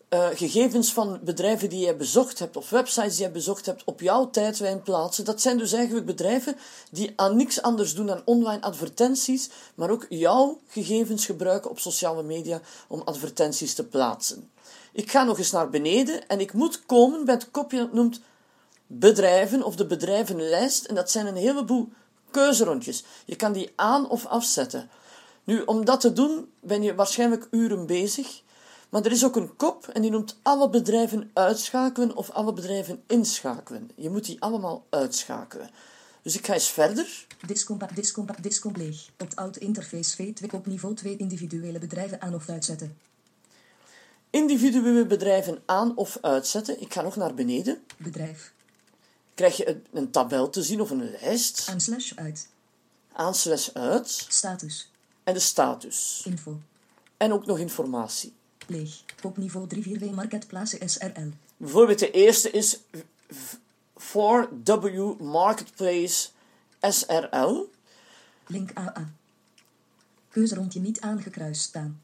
eh, 0.09 0.27
gegevens 0.33 0.93
van 0.93 1.19
bedrijven 1.23 1.69
die 1.69 1.85
je 1.85 1.95
bezocht 1.95 2.39
hebt 2.39 2.57
of 2.57 2.69
websites 2.69 3.15
die 3.15 3.25
je 3.25 3.31
bezocht 3.31 3.65
hebt 3.65 3.83
op 3.83 4.01
jouw 4.01 4.29
tijdlijn 4.29 4.81
plaatsen. 4.81 5.25
Dat 5.25 5.41
zijn 5.41 5.57
dus 5.57 5.73
eigenlijk 5.73 6.05
bedrijven 6.05 6.55
die 6.91 7.13
aan 7.15 7.35
niks 7.35 7.61
anders 7.61 7.95
doen 7.95 8.05
dan 8.05 8.21
online 8.25 8.61
advertenties, 8.61 9.49
maar 9.75 9.89
ook 9.89 10.05
jouw 10.09 10.59
gegevens 10.67 11.25
gebruiken 11.25 11.69
op 11.69 11.79
sociale 11.79 12.23
media 12.23 12.61
om 12.87 13.01
advertenties 13.05 13.73
te 13.73 13.85
plaatsen. 13.85 14.49
Ik 14.91 15.11
ga 15.11 15.23
nog 15.23 15.37
eens 15.37 15.51
naar 15.51 15.69
beneden 15.69 16.27
en 16.27 16.39
ik 16.39 16.53
moet 16.53 16.85
komen 16.85 17.25
bij 17.25 17.33
het 17.33 17.51
kopje 17.51 17.77
dat 17.77 17.93
noemt 17.93 18.19
bedrijven 18.87 19.63
of 19.63 19.75
de 19.75 19.85
bedrijvenlijst. 19.85 20.85
En 20.85 20.95
dat 20.95 21.11
zijn 21.11 21.27
een 21.27 21.35
heleboel 21.35 21.89
keuzerondjes. 22.35 23.03
Je 23.25 23.35
kan 23.35 23.53
die 23.53 23.71
aan 23.75 24.09
of 24.09 24.25
afzetten. 24.25 24.89
Nu, 25.43 25.61
om 25.61 25.85
dat 25.85 26.01
te 26.01 26.13
doen 26.13 26.49
ben 26.59 26.83
je 26.83 26.95
waarschijnlijk 26.95 27.47
uren 27.51 27.85
bezig. 27.85 28.41
Maar 28.89 29.05
er 29.05 29.11
is 29.11 29.25
ook 29.25 29.35
een 29.35 29.55
kop 29.55 29.87
en 29.87 30.01
die 30.01 30.11
noemt 30.11 30.37
alle 30.41 30.69
bedrijven 30.69 31.29
uitschakelen 31.33 32.15
of 32.15 32.29
alle 32.29 32.53
bedrijven 32.53 33.03
inschakelen. 33.07 33.89
Je 33.95 34.09
moet 34.09 34.25
die 34.25 34.41
allemaal 34.41 34.85
uitschakelen. 34.89 35.69
Dus 36.21 36.37
ik 36.37 36.45
ga 36.45 36.53
eens 36.53 36.69
verder. 36.69 37.27
Discompa, 37.47 37.89
discompa, 37.93 38.35
discomp 38.41 38.77
leeg. 38.77 39.09
Opt-out 39.17 39.57
interface 39.57 40.23
V2 40.23 40.53
op 40.53 40.65
niveau 40.65 40.95
2 40.95 41.17
individuele 41.17 41.79
bedrijven 41.79 42.21
aan 42.21 42.35
of 42.35 42.49
uitzetten. 42.49 42.97
Individuele 44.29 45.05
bedrijven 45.05 45.61
aan 45.65 45.97
of 45.97 46.17
uitzetten. 46.21 46.81
Ik 46.81 46.93
ga 46.93 47.01
nog 47.01 47.15
naar 47.15 47.33
beneden. 47.33 47.83
Bedrijf. 47.97 48.54
Krijg 49.35 49.57
je 49.57 49.69
een, 49.69 49.85
een 49.91 50.11
tabel 50.11 50.49
te 50.49 50.63
zien 50.63 50.81
of 50.81 50.89
een 50.89 51.09
lijst. 51.21 51.67
Aan 51.69 51.81
slash 51.81 52.11
uit. 52.15 52.47
Aan 53.13 53.35
slash 53.35 53.69
uit. 53.73 54.25
Status. 54.29 54.91
En 55.23 55.33
de 55.33 55.39
status. 55.39 56.21
Info. 56.25 56.59
En 57.17 57.33
ook 57.33 57.45
nog 57.45 57.57
informatie. 57.57 58.33
Leeg. 58.67 59.03
Op 59.23 59.37
niveau 59.37 59.67
3 59.67 59.99
4W 59.99 60.13
Marketplace 60.13 60.77
SRL. 60.85 61.29
Bijvoorbeeld 61.57 61.99
de 61.99 62.11
eerste 62.11 62.51
is 62.51 62.79
4W 63.97 65.17
Marketplace 65.19 66.29
SRL. 66.81 67.69
Link 68.47 68.71
AA. 68.73 69.09
Keuzerondje 70.29 70.79
niet 70.79 71.01
aangekruist 71.01 71.61
staan. 71.61 72.01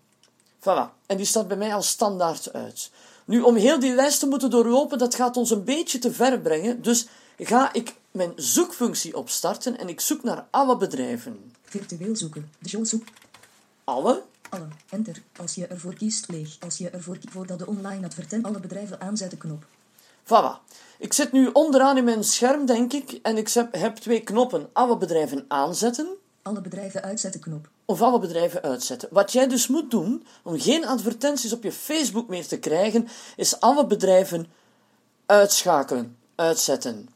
Voilà. 0.60 1.06
En 1.06 1.18
die 1.18 1.26
staat 1.26 1.48
bij 1.48 1.58
mij 1.58 1.74
al 1.74 1.82
standaard 1.82 2.54
uit. 2.54 2.92
Nu, 3.26 3.42
om 3.42 3.56
heel 3.56 3.80
die 3.80 3.96
lijst 3.96 4.20
te 4.20 4.28
moeten 4.28 4.50
doorlopen, 4.50 4.98
dat 4.98 5.16
gaat 5.16 5.38
ons 5.38 5.52
een 5.52 5.64
beetje 5.64 6.00
te 6.00 6.12
ver 6.12 6.40
brengen. 6.40 6.82
Dus 6.82 7.08
ga 7.38 7.74
ik 7.74 7.96
mijn 8.12 8.32
zoekfunctie 8.36 9.18
opstarten 9.18 9.78
en 9.78 9.90
ik 9.90 10.02
zoek 10.02 10.24
naar 10.24 10.46
alle 10.50 10.78
bedrijven. 10.78 11.54
Virtueel 11.64 12.16
zoeken. 12.16 12.52
De 12.60 12.70
show 12.70 12.86
zoek. 12.86 13.04
Alle? 13.84 14.24
Alle. 14.50 14.68
Enter. 14.90 15.22
Als 15.38 15.56
je 15.56 15.68
ervoor 15.68 15.94
kiest 15.94 16.28
leeg. 16.28 16.58
Als 16.60 16.78
je 16.78 16.90
ervoor 16.90 17.18
kiest 17.18 17.34
voordat 17.34 17.60
de 17.60 17.68
online 17.68 18.06
advertent 18.06 18.46
alle 18.46 18.60
bedrijven 18.60 19.02
aanzetten 19.02 19.38
knop. 19.38 19.66
Voilà. 20.24 20.60
Ik 21.00 21.14
zit 21.14 21.32
nu 21.32 21.50
onderaan 21.54 21.98
in 21.98 22.04
mijn 22.04 22.24
scherm, 22.24 22.66
denk 22.66 22.94
ik, 22.94 23.20
en 23.22 23.38
ik 23.38 23.54
heb 23.72 23.96
twee 23.96 24.22
knoppen. 24.22 24.70
Alle 24.74 24.98
bedrijven 24.98 25.46
aanzetten 25.48 26.08
Alle 26.42 26.62
bedrijven 26.62 27.02
uitzetten 27.02 27.42
knop. 27.42 27.70
of 27.86 28.02
alle 28.02 28.20
bedrijven 28.20 28.62
uitzetten. 28.62 29.10
Wat 29.12 29.32
jij 29.32 29.48
dus 29.48 29.68
moet 29.68 29.92
doen 29.92 30.26
om 30.44 30.60
geen 30.60 30.86
advertenties 30.86 31.54
op 31.54 31.64
je 31.64 31.72
Facebook 31.72 32.28
meer 32.28 32.48
te 32.48 32.60
krijgen, 32.60 33.08
is 33.36 33.60
alle 33.60 33.88
bedrijven 33.88 34.48
uitschakelen, 35.26 36.18
uitzetten. 36.36 37.10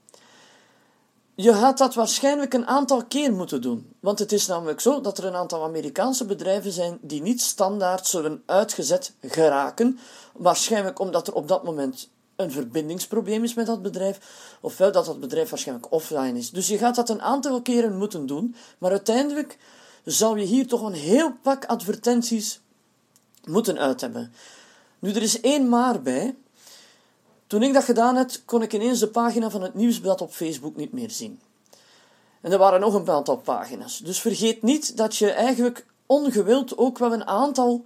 Je 1.36 1.54
gaat 1.54 1.78
dat 1.78 1.96
waarschijnlijk 1.96 2.54
een 2.54 2.68
aantal 2.68 3.06
keer 3.06 3.34
moeten 3.34 3.62
doen. 3.62 3.94
Want 4.00 4.20
het 4.20 4.32
is 4.32 4.48
namelijk 4.48 4.80
zo 4.80 5.02
dat 5.02 5.18
er 5.18 5.26
een 5.26 5.36
aantal 5.36 5.64
Amerikaanse 5.64 6.26
bedrijven 6.26 6.72
zijn 6.72 6.98
die 7.02 7.22
niet 7.22 7.42
standaard 7.42 8.08
zullen 8.08 8.44
uitgezet 8.46 9.14
geraken. 9.22 10.00
Waarschijnlijk 10.34 11.00
omdat 11.00 11.28
er 11.28 11.34
op 11.34 11.48
dat 11.48 11.64
moment 11.64 12.10
een 12.36 12.52
verbindingsprobleem 12.52 13.44
is 13.44 13.54
met 13.54 13.66
dat 13.66 13.82
bedrijf, 13.82 14.20
ofwel 14.62 14.92
dat 14.92 15.06
dat 15.06 15.20
bedrijf 15.20 15.50
waarschijnlijk 15.50 15.92
offline 15.92 16.38
is. 16.38 16.52
Dus 16.52 16.68
je 16.68 16.78
gaat 16.78 16.96
dat 16.96 17.10
een 17.10 17.22
aantal 17.22 17.62
keren 17.62 17.98
moeten 17.98 18.26
doen, 18.26 18.56
maar 18.78 18.92
uiteindelijk 18.92 19.58
zal 20.06 20.36
je 20.36 20.46
hier 20.46 20.68
toch 20.68 20.82
een 20.82 20.94
heel 20.94 21.32
pak 21.42 21.66
advertenties 21.66 22.62
moeten 23.46 23.78
uit 23.78 24.02
hebben. 24.02 24.34
Nu, 25.00 25.12
er 25.12 25.22
is 25.22 25.42
één 25.42 25.70
maar 25.70 26.02
bij. 26.02 26.36
Toen 27.48 27.64
ik 27.64 27.74
dat 27.74 27.84
gedaan 27.84 28.16
heb, 28.16 28.32
kon 28.46 28.62
ik 28.62 28.74
ineens 28.74 29.00
de 29.00 29.08
pagina 29.08 29.50
van 29.50 29.62
het 29.62 29.74
nieuwsblad 29.74 30.22
op 30.22 30.32
Facebook 30.32 30.76
niet 30.76 30.92
meer 30.92 31.10
zien. 31.10 31.40
En 32.42 32.52
er 32.52 32.58
waren 32.58 32.80
nog 32.80 32.94
een 32.94 33.10
aantal 33.10 33.38
pagina's. 33.38 34.00
Dus 34.00 34.20
vergeet 34.20 34.62
niet 34.62 34.98
dat 34.98 35.16
je 35.16 35.32
eigenlijk 35.32 35.86
ongewild 36.06 36.78
ook 36.78 36.98
wel 36.98 37.14
een 37.14 37.28
aantal 37.28 37.86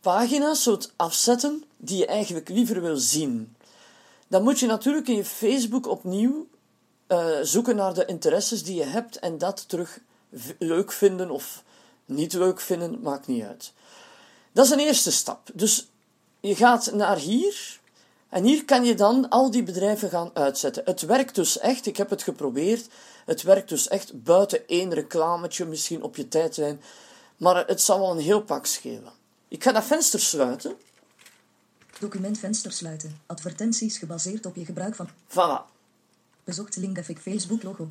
pagina's 0.00 0.62
zult 0.62 0.92
afzetten 0.96 1.64
die 1.76 1.98
je 1.98 2.06
eigenlijk 2.06 2.48
liever 2.48 2.80
wil 2.80 2.96
zien. 2.96 3.56
Dan 4.28 4.42
moet 4.42 4.58
je 4.58 4.66
natuurlijk 4.66 5.08
in 5.08 5.16
je 5.16 5.24
Facebook 5.24 5.86
opnieuw 5.86 6.46
eh, 7.06 7.26
zoeken 7.42 7.76
naar 7.76 7.94
de 7.94 8.04
interesses 8.04 8.62
die 8.62 8.74
je 8.74 8.84
hebt 8.84 9.18
en 9.18 9.38
dat 9.38 9.68
terug 9.68 10.00
leuk 10.58 10.92
vinden 10.92 11.30
of 11.30 11.62
niet 12.04 12.32
leuk 12.32 12.60
vinden, 12.60 13.00
maakt 13.00 13.26
niet 13.26 13.44
uit. 13.44 13.72
Dat 14.52 14.64
is 14.64 14.70
een 14.70 14.78
eerste 14.78 15.12
stap. 15.12 15.50
Dus 15.54 15.86
je 16.40 16.54
gaat 16.54 16.92
naar 16.92 17.16
hier 17.16 17.80
en 18.28 18.44
hier 18.44 18.64
kan 18.64 18.84
je 18.84 18.94
dan 18.94 19.28
al 19.28 19.50
die 19.50 19.62
bedrijven 19.62 20.10
gaan 20.10 20.30
uitzetten. 20.34 20.82
Het 20.84 21.00
werkt 21.00 21.34
dus 21.34 21.58
echt, 21.58 21.86
ik 21.86 21.96
heb 21.96 22.10
het 22.10 22.22
geprobeerd, 22.22 22.88
het 23.24 23.42
werkt 23.42 23.68
dus 23.68 23.88
echt 23.88 24.22
buiten 24.22 24.68
één 24.68 24.94
reclametje 24.94 25.64
misschien 25.64 26.02
op 26.02 26.16
je 26.16 26.28
tijdlijn, 26.28 26.80
maar 27.36 27.66
het 27.66 27.82
zal 27.82 28.00
wel 28.00 28.10
een 28.10 28.18
heel 28.18 28.42
pak 28.42 28.66
schelen. 28.66 29.12
Ik 29.48 29.62
ga 29.62 29.72
dat 29.72 29.84
venster 29.84 30.20
sluiten. 30.20 30.76
Documentvenster 31.98 32.72
sluiten. 32.72 33.20
Advertenties 33.26 33.98
gebaseerd 33.98 34.46
op 34.46 34.56
je 34.56 34.64
gebruik 34.64 34.94
van. 34.94 35.08
Voilà. 35.28 35.74
Bezocht 36.44 36.76
link 36.76 36.98
effect 36.98 37.22
Facebook 37.22 37.62
logo. 37.62 37.88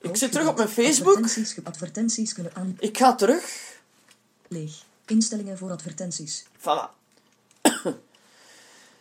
Ik 0.00 0.16
zit 0.16 0.32
terug 0.32 0.48
op 0.48 0.56
mijn 0.56 0.68
Facebook. 0.68 1.18
Advertenties 1.62 2.32
kunnen 2.32 2.54
aan. 2.54 2.76
Ik 2.78 2.98
ga 2.98 3.14
terug. 3.14 3.74
Leeg. 4.48 4.84
Instellingen 5.06 5.58
voor 5.58 5.70
advertenties. 5.70 6.44
Voilà. 6.58 7.00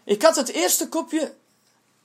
Ik 0.04 0.22
had 0.22 0.36
het 0.36 0.50
eerste 0.50 0.90
kopje 0.90 1.34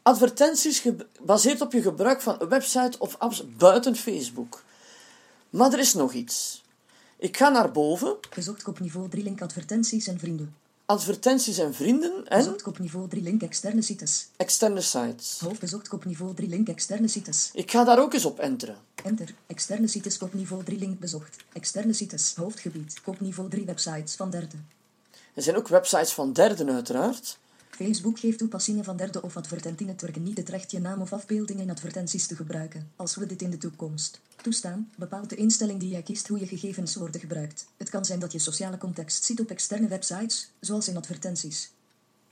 advertenties 0.02 0.78
gebaseerd 0.78 1.60
op 1.60 1.72
je 1.72 1.82
gebruik 1.82 2.20
van 2.20 2.36
een 2.38 2.48
website 2.48 2.98
of 2.98 3.14
apps 3.18 3.44
buiten 3.56 3.96
Facebook. 3.96 4.62
Maar 5.50 5.72
er 5.72 5.78
is 5.78 5.94
nog 5.94 6.12
iets. 6.12 6.62
Ik 7.16 7.36
ga 7.36 7.48
naar 7.48 7.72
boven, 7.72 8.16
Bezocht 8.34 8.62
kop 8.62 8.80
niveau 8.80 9.08
3 9.08 9.22
link 9.22 9.42
advertenties 9.42 10.06
en 10.06 10.18
vrienden. 10.18 10.54
advertenties 10.86 11.58
en 11.58 11.74
vrienden 11.74 12.26
en 12.28 12.38
Bezocht 12.38 12.62
kop 12.62 12.78
niveau 12.78 13.08
3 13.08 13.22
link 13.22 13.42
externe 13.42 13.82
sites. 13.82 14.26
externe 14.36 14.80
sites. 14.80 15.38
Hoofd 15.40 15.60
bezocht 15.60 15.88
kop 15.88 16.04
niveau 16.04 16.34
3 16.34 16.48
link 16.48 16.68
externe 16.68 17.08
sites. 17.08 17.50
Ik 17.54 17.70
ga 17.70 17.84
daar 17.84 17.98
ook 17.98 18.12
eens 18.14 18.24
op 18.24 18.38
enteren. 18.38 18.76
Enter. 19.04 19.34
Externe 19.46 19.86
sites 19.86 20.18
kop 20.18 20.34
niveau 20.34 20.64
3 20.64 20.78
link 20.78 20.98
bezocht. 20.98 21.36
Externe 21.52 21.92
sites. 21.92 22.34
Hoofdgebied. 22.34 23.00
Kop 23.02 23.20
niveau 23.20 23.50
3 23.50 23.64
websites 23.64 24.14
van 24.14 24.30
derde. 24.30 24.56
Er 25.34 25.42
zijn 25.42 25.56
ook 25.56 25.68
websites 25.68 26.12
van 26.12 26.32
derden 26.32 26.70
uiteraard. 26.70 27.38
Facebook 27.76 28.18
geeft 28.18 28.38
toepassingen 28.38 28.84
van 28.84 28.96
derde 28.96 29.22
of 29.22 29.36
advertentienetwerken 29.36 30.22
niet 30.22 30.36
het 30.36 30.48
recht 30.48 30.70
je 30.70 30.80
naam 30.80 31.00
of 31.00 31.12
afbeelding 31.12 31.60
in 31.60 31.70
advertenties 31.70 32.26
te 32.26 32.36
gebruiken, 32.36 32.90
als 32.96 33.14
we 33.16 33.26
dit 33.26 33.42
in 33.42 33.50
de 33.50 33.58
toekomst 33.58 34.20
toestaan, 34.42 34.90
bepaalt 34.96 35.30
de 35.30 35.36
instelling 35.36 35.80
die 35.80 35.88
jij 35.88 36.02
kiest 36.02 36.28
hoe 36.28 36.38
je 36.38 36.46
gegevens 36.46 36.94
worden 36.94 37.20
gebruikt. 37.20 37.66
Het 37.76 37.88
kan 37.88 38.04
zijn 38.04 38.18
dat 38.18 38.32
je 38.32 38.38
sociale 38.38 38.78
context 38.78 39.24
ziet 39.24 39.40
op 39.40 39.50
externe 39.50 39.88
websites, 39.88 40.50
zoals 40.60 40.88
in 40.88 40.96
advertenties. 40.96 41.70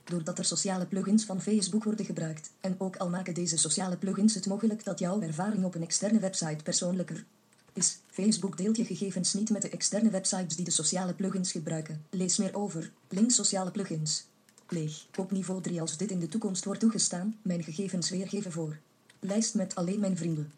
Doordat 0.03 0.37
er 0.37 0.45
sociale 0.45 0.85
plugins 0.85 1.25
van 1.25 1.41
Facebook 1.41 1.83
worden 1.83 2.05
gebruikt, 2.05 2.49
en 2.61 2.75
ook 2.77 2.95
al 2.95 3.09
maken 3.09 3.33
deze 3.33 3.57
sociale 3.57 3.97
plugins 3.97 4.33
het 4.33 4.47
mogelijk 4.47 4.83
dat 4.83 4.99
jouw 4.99 5.21
ervaring 5.21 5.63
op 5.63 5.75
een 5.75 5.83
externe 5.83 6.19
website 6.19 6.63
persoonlijker 6.63 7.25
is. 7.73 7.97
Facebook 8.07 8.57
deelt 8.57 8.77
je 8.77 8.85
gegevens 8.85 9.33
niet 9.33 9.49
met 9.49 9.61
de 9.61 9.69
externe 9.69 10.09
websites 10.09 10.55
die 10.55 10.65
de 10.65 10.71
sociale 10.71 11.13
plugins 11.13 11.51
gebruiken. 11.51 12.05
Lees 12.09 12.37
meer 12.37 12.55
over. 12.55 12.91
Link 13.09 13.31
sociale 13.31 13.71
plugins. 13.71 14.25
Leeg. 14.69 15.05
Op 15.17 15.31
niveau 15.31 15.61
3 15.61 15.81
als 15.81 15.97
dit 15.97 16.11
in 16.11 16.19
de 16.19 16.27
toekomst 16.27 16.65
wordt 16.65 16.79
toegestaan, 16.79 17.37
mijn 17.41 17.63
gegevens 17.63 18.09
weergeven 18.09 18.51
voor. 18.51 18.77
Lijst 19.19 19.55
met 19.55 19.75
alleen 19.75 19.99
mijn 19.99 20.17
vrienden. 20.17 20.51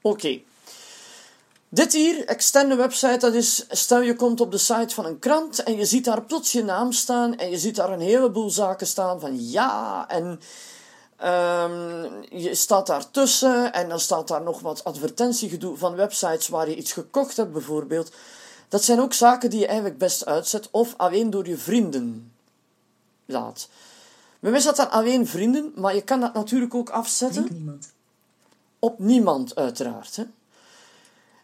Oké. 0.00 0.40
Dit 1.68 1.92
hier, 1.92 2.24
externe 2.24 2.76
website, 2.76 3.18
dat 3.18 3.34
is, 3.34 3.66
stel 3.68 4.00
je 4.00 4.16
komt 4.16 4.40
op 4.40 4.50
de 4.50 4.58
site 4.58 4.94
van 4.94 5.04
een 5.04 5.18
krant 5.18 5.62
en 5.62 5.76
je 5.76 5.84
ziet 5.84 6.04
daar 6.04 6.22
plots 6.22 6.52
je 6.52 6.64
naam 6.64 6.92
staan 6.92 7.36
en 7.36 7.50
je 7.50 7.58
ziet 7.58 7.76
daar 7.76 7.92
een 7.92 8.00
heleboel 8.00 8.50
zaken 8.50 8.86
staan 8.86 9.20
van 9.20 9.50
ja 9.50 10.04
en 10.08 10.40
ehm, 11.16 12.08
je 12.30 12.54
staat 12.54 12.86
daar 12.86 13.10
tussen 13.10 13.72
en 13.72 13.88
dan 13.88 14.00
staat 14.00 14.28
daar 14.28 14.42
nog 14.42 14.60
wat 14.60 14.84
advertentiegedoe 14.84 15.76
van 15.76 15.94
websites 15.94 16.48
waar 16.48 16.68
je 16.68 16.76
iets 16.76 16.92
gekocht 16.92 17.36
hebt 17.36 17.52
bijvoorbeeld. 17.52 18.10
Dat 18.68 18.84
zijn 18.84 19.00
ook 19.00 19.12
zaken 19.12 19.50
die 19.50 19.60
je 19.60 19.66
eigenlijk 19.66 19.98
best 19.98 20.26
uitzet 20.26 20.68
of 20.70 20.94
alleen 20.96 21.30
door 21.30 21.48
je 21.48 21.56
vrienden 21.56 22.29
laat. 23.30 23.68
Bij 24.40 24.50
mij 24.50 24.60
staat 24.60 24.76
daar 24.76 24.88
alleen 24.88 25.26
vrienden, 25.26 25.72
maar 25.74 25.94
je 25.94 26.02
kan 26.02 26.20
dat 26.20 26.34
natuurlijk 26.34 26.74
ook 26.74 26.90
afzetten 26.90 27.46
niemand. 27.50 27.92
op 28.78 28.98
niemand, 28.98 29.54
uiteraard. 29.54 30.16
Hè? 30.16 30.24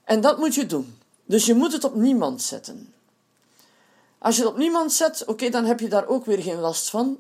En 0.05 0.21
dat 0.21 0.39
moet 0.39 0.55
je 0.55 0.67
doen. 0.67 0.99
Dus 1.25 1.47
je 1.47 1.55
moet 1.55 1.73
het 1.73 1.85
op 1.85 1.95
niemand 1.95 2.43
zetten. 2.43 2.93
Als 4.19 4.37
je 4.37 4.43
het 4.43 4.51
op 4.51 4.59
niemand 4.59 4.93
zet, 4.93 5.25
oké, 5.25 5.49
dan 5.49 5.65
heb 5.65 5.81
je 5.81 5.89
daar 5.89 6.07
ook 6.07 6.25
weer 6.25 6.43
geen 6.43 6.59
last 6.59 6.91
van. 6.91 7.19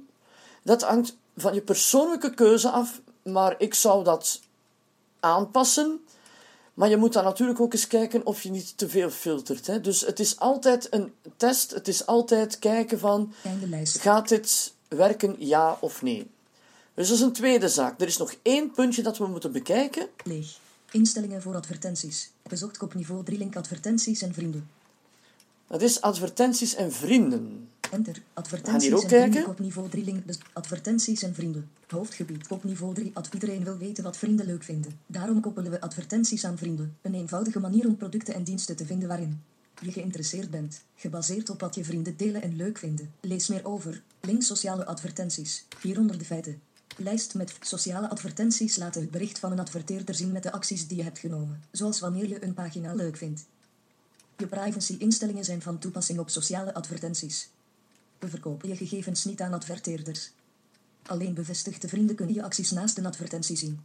Dat 0.63 0.83
hangt 0.83 1.17
van 1.37 1.55
je 1.55 1.61
persoonlijke 1.61 2.35
keuze 2.35 2.71
af, 2.71 3.01
maar 3.23 3.55
ik 3.59 3.75
zou 3.75 4.05
dat 4.05 4.41
aanpassen. 5.21 6.06
Maar 6.77 6.89
je 6.89 6.97
moet 6.97 7.13
dan 7.13 7.25
natuurlijk 7.25 7.61
ook 7.61 7.73
eens 7.73 7.87
kijken 7.87 8.27
of 8.27 8.43
je 8.43 8.51
niet 8.51 8.79
te 8.79 8.89
veel 8.89 9.11
filtert. 9.11 9.67
Hè. 9.67 9.81
Dus 9.81 10.01
het 10.01 10.21
is 10.21 10.39
altijd 10.39 10.87
een 10.93 11.13
test. 11.37 11.71
Het 11.71 11.89
is 11.89 12.07
altijd 12.07 12.59
kijken 12.59 12.99
van, 12.99 13.33
gaat 13.83 14.29
dit 14.29 14.73
werken, 14.89 15.37
ja 15.39 15.77
of 15.81 16.03
nee? 16.03 16.31
Dus 16.95 17.09
dat 17.09 17.17
is 17.17 17.23
een 17.23 17.33
tweede 17.33 17.69
zaak. 17.69 18.01
Er 18.01 18.07
is 18.07 18.17
nog 18.17 18.35
één 18.43 18.71
puntje 18.71 19.03
dat 19.03 19.19
we 19.19 19.27
moeten 19.27 19.53
bekijken. 19.53 20.09
Leeg. 20.25 20.59
Instellingen 20.91 21.43
voor 21.43 21.55
advertenties. 21.55 22.31
Bezocht 22.43 22.77
kopniveau 22.77 23.25
3 23.25 23.39
link 23.39 23.57
advertenties 23.57 24.23
en 24.23 24.35
vrienden. 24.35 24.71
Dat 25.67 25.83
is 25.83 26.01
advertenties 26.01 26.75
en 26.75 26.93
vrienden. 26.93 27.66
Enter. 27.91 28.15
hier 28.15 28.23
Advertenties 28.35 28.93
ook 28.93 29.03
en 29.03 29.09
vrienden 29.09 29.31
kijken. 29.31 29.49
kopniveau 29.49 29.89
3 29.89 30.05
link. 30.05 30.25
bes- 30.25 30.39
Advertenties 30.53 31.23
en 31.23 31.35
vrienden. 31.35 31.69
Hoofdgebied 31.89 32.47
kopniveau 32.47 32.95
3. 32.95 33.11
Ad 33.15 33.29
iedereen 33.33 33.65
wil 33.65 33.77
weten 33.79 34.05
wat 34.05 34.17
vrienden 34.17 34.47
leuk 34.47 34.63
vinden. 34.63 34.99
Daarom 35.07 35.41
koppelen 35.41 35.71
we 35.71 35.81
advertenties 35.81 36.45
aan 36.45 36.59
vrienden. 36.59 36.97
Een 37.03 37.15
eenvoudige 37.15 37.61
manier 37.61 37.87
om 37.87 37.97
producten 37.97 38.35
en 38.35 38.45
diensten 38.45 38.77
te 38.77 38.87
vinden 38.87 39.09
waarin 39.09 39.43
je 39.83 39.93
geïnteresseerd 39.93 40.51
bent. 40.51 40.83
Gebaseerd 40.95 41.51
op 41.51 41.61
wat 41.61 41.75
je 41.75 41.85
vrienden 41.85 42.17
delen 42.17 42.43
en 42.43 42.57
leuk 42.57 42.79
vinden. 42.79 43.13
Lees 43.21 43.49
meer 43.49 43.65
over. 43.65 44.03
Link 44.21 44.43
sociale 44.43 44.87
advertenties. 44.87 45.65
Hieronder 45.83 46.19
de 46.19 46.25
feiten. 46.25 46.61
Lijst 46.97 47.35
met 47.35 47.53
sociale 47.61 48.09
advertenties 48.09 48.77
laten 48.77 49.01
het 49.01 49.11
bericht 49.11 49.39
van 49.39 49.53
een 49.53 49.59
adverteerder 49.61 50.15
zien 50.15 50.33
met 50.33 50.43
de 50.43 50.53
acties 50.53 50.87
die 50.89 50.97
je 50.97 51.03
hebt 51.03 51.19
genomen. 51.19 51.63
Zoals 51.71 52.01
wanneer 52.01 52.29
je 52.29 52.45
een 52.45 52.55
pagina 52.55 52.95
leuk 52.95 53.17
vindt. 53.17 53.45
Je 54.37 54.47
privacy-instellingen 54.47 55.45
zijn 55.45 55.63
van 55.63 55.79
toepassing 55.79 56.19
op 56.19 56.31
sociale 56.31 56.75
advertenties. 56.75 57.49
We 58.19 58.29
verkopen 58.29 58.69
je 58.69 58.77
gegevens 58.77 59.25
niet 59.25 59.41
aan 59.41 59.53
adverteerders. 59.53 60.31
Alleen 61.03 61.35
bevestigde 61.35 61.89
vrienden 61.89 62.17
kunnen 62.17 62.35
je 62.35 62.43
acties 62.43 62.71
naast 62.71 62.99
een 62.99 63.07
advertentie 63.07 63.57
zien. 63.57 63.81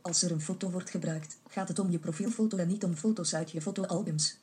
Als 0.00 0.22
er 0.22 0.30
een 0.30 0.40
foto 0.40 0.70
wordt 0.70 0.90
gebruikt, 0.90 1.36
gaat 1.48 1.68
het 1.68 1.78
om 1.78 1.90
je 1.90 1.98
profielfoto 1.98 2.56
en 2.56 2.68
niet 2.68 2.84
om 2.84 2.94
foto's 2.94 3.34
uit 3.34 3.50
je 3.50 3.60
fotoalbums. 3.60 4.36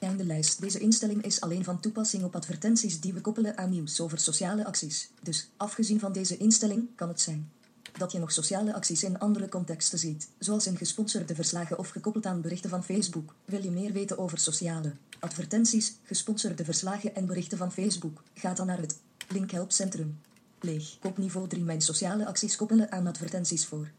Einde 0.00 0.24
lijst. 0.24 0.60
Deze 0.60 0.78
instelling 0.78 1.22
is 1.22 1.40
alleen 1.40 1.64
van 1.64 1.80
toepassing 1.80 2.24
op 2.24 2.36
advertenties 2.36 3.00
die 3.00 3.12
we 3.12 3.20
koppelen 3.20 3.56
aan 3.56 3.70
nieuws 3.70 4.00
over 4.00 4.18
sociale 4.18 4.64
acties. 4.64 5.10
Dus, 5.22 5.48
afgezien 5.56 6.00
van 6.00 6.12
deze 6.12 6.36
instelling, 6.36 6.88
kan 6.94 7.08
het 7.08 7.20
zijn 7.20 7.50
dat 7.98 8.12
je 8.12 8.18
nog 8.18 8.32
sociale 8.32 8.74
acties 8.74 9.02
in 9.02 9.18
andere 9.18 9.48
contexten 9.48 9.98
ziet, 9.98 10.28
zoals 10.38 10.66
in 10.66 10.76
gesponsorde 10.76 11.34
verslagen 11.34 11.78
of 11.78 11.88
gekoppeld 11.88 12.26
aan 12.26 12.40
berichten 12.40 12.70
van 12.70 12.84
Facebook. 12.84 13.34
Wil 13.44 13.62
je 13.62 13.70
meer 13.70 13.92
weten 13.92 14.18
over 14.18 14.38
sociale 14.38 14.92
advertenties, 15.20 15.94
gesponsorde 16.04 16.64
verslagen 16.64 17.14
en 17.14 17.26
berichten 17.26 17.58
van 17.58 17.72
Facebook? 17.72 18.22
Ga 18.34 18.54
dan 18.54 18.66
naar 18.66 18.80
het 18.80 18.98
Link 19.28 19.50
Help 19.50 19.72
Centrum. 19.72 20.20
Leeg. 20.60 20.96
Kopniveau 21.00 21.48
3 21.48 21.62
Mijn 21.62 21.80
sociale 21.80 22.26
acties 22.26 22.56
koppelen 22.56 22.92
aan 22.92 23.06
advertenties 23.06 23.66
voor. 23.66 23.90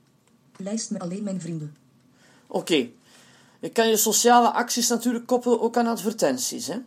Lijst 0.58 0.92
met 0.92 1.02
alleen 1.02 1.24
mijn 1.24 1.42
vrienden. 1.42 1.76
Oké. 2.48 2.90
Je 3.60 3.70
kan 3.70 3.90
je 3.90 3.98
sociale 3.98 4.52
acties 4.52 4.88
natuurlijk 4.88 5.28
koppelen 5.28 5.62
ook 5.62 5.78
aan 5.78 5.88
advertenties. 5.88 6.68
Hè? 6.68 6.78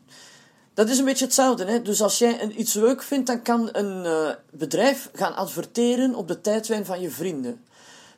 Dat 0.80 0.88
is 0.88 0.98
een 0.98 1.04
beetje 1.04 1.24
hetzelfde. 1.24 1.64
Hè? 1.64 1.82
Dus 1.82 2.02
als 2.02 2.18
jij 2.18 2.48
iets 2.48 2.74
leuk 2.74 3.02
vindt, 3.02 3.26
dan 3.26 3.42
kan 3.42 3.68
een 3.72 4.04
eh, 4.04 4.34
bedrijf 4.50 5.10
gaan 5.12 5.36
adverteren 5.36 6.14
op 6.14 6.28
de 6.28 6.40
tijdlijn 6.40 6.84
van 6.84 7.00
je 7.00 7.10
vrienden. 7.10 7.64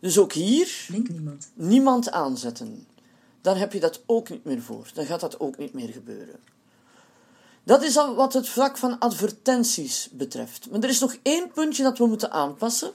Dus 0.00 0.19
ook 0.19 0.33
hier 0.33 0.87
Link 0.88 1.09
niemand. 1.09 1.50
niemand 1.54 2.11
aanzetten. 2.11 2.87
Dan 3.40 3.57
heb 3.57 3.73
je 3.73 3.81
dat 3.81 4.02
ook 4.07 4.28
niet 4.28 4.45
meer 4.45 4.62
voor. 4.62 4.90
Dan 4.95 5.07
gaat 5.07 5.21
dat 5.21 5.40
ook 5.40 5.59
niet 5.59 5.73
meer 5.73 5.88
gebeuren. 5.88 6.37
Dat 7.64 7.83
is 7.83 7.97
al 7.97 8.14
wat 8.14 8.33
het 8.33 8.49
vlak 8.49 8.76
van 8.76 8.99
advertenties 8.99 10.09
betreft. 10.12 10.71
Maar 10.71 10.81
er 10.81 10.88
is 10.88 11.00
nog 11.00 11.16
één 11.23 11.52
puntje 11.52 11.83
dat 11.83 11.99
we 11.99 12.07
moeten 12.07 12.31
aanpassen. 12.31 12.92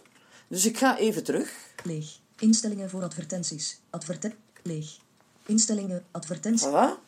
Dus 0.48 0.66
ik 0.66 0.78
ga 0.78 0.98
even 0.98 1.24
terug. 1.24 1.54
Leeg. 1.84 2.20
Instellingen 2.40 2.90
voor 2.90 3.04
advertenties. 3.04 3.80
Adverten... 3.90 4.34
Leeg. 4.64 4.98
Instellingen, 5.46 6.06
advertenties. 6.12 6.68
Voilà. 6.68 7.07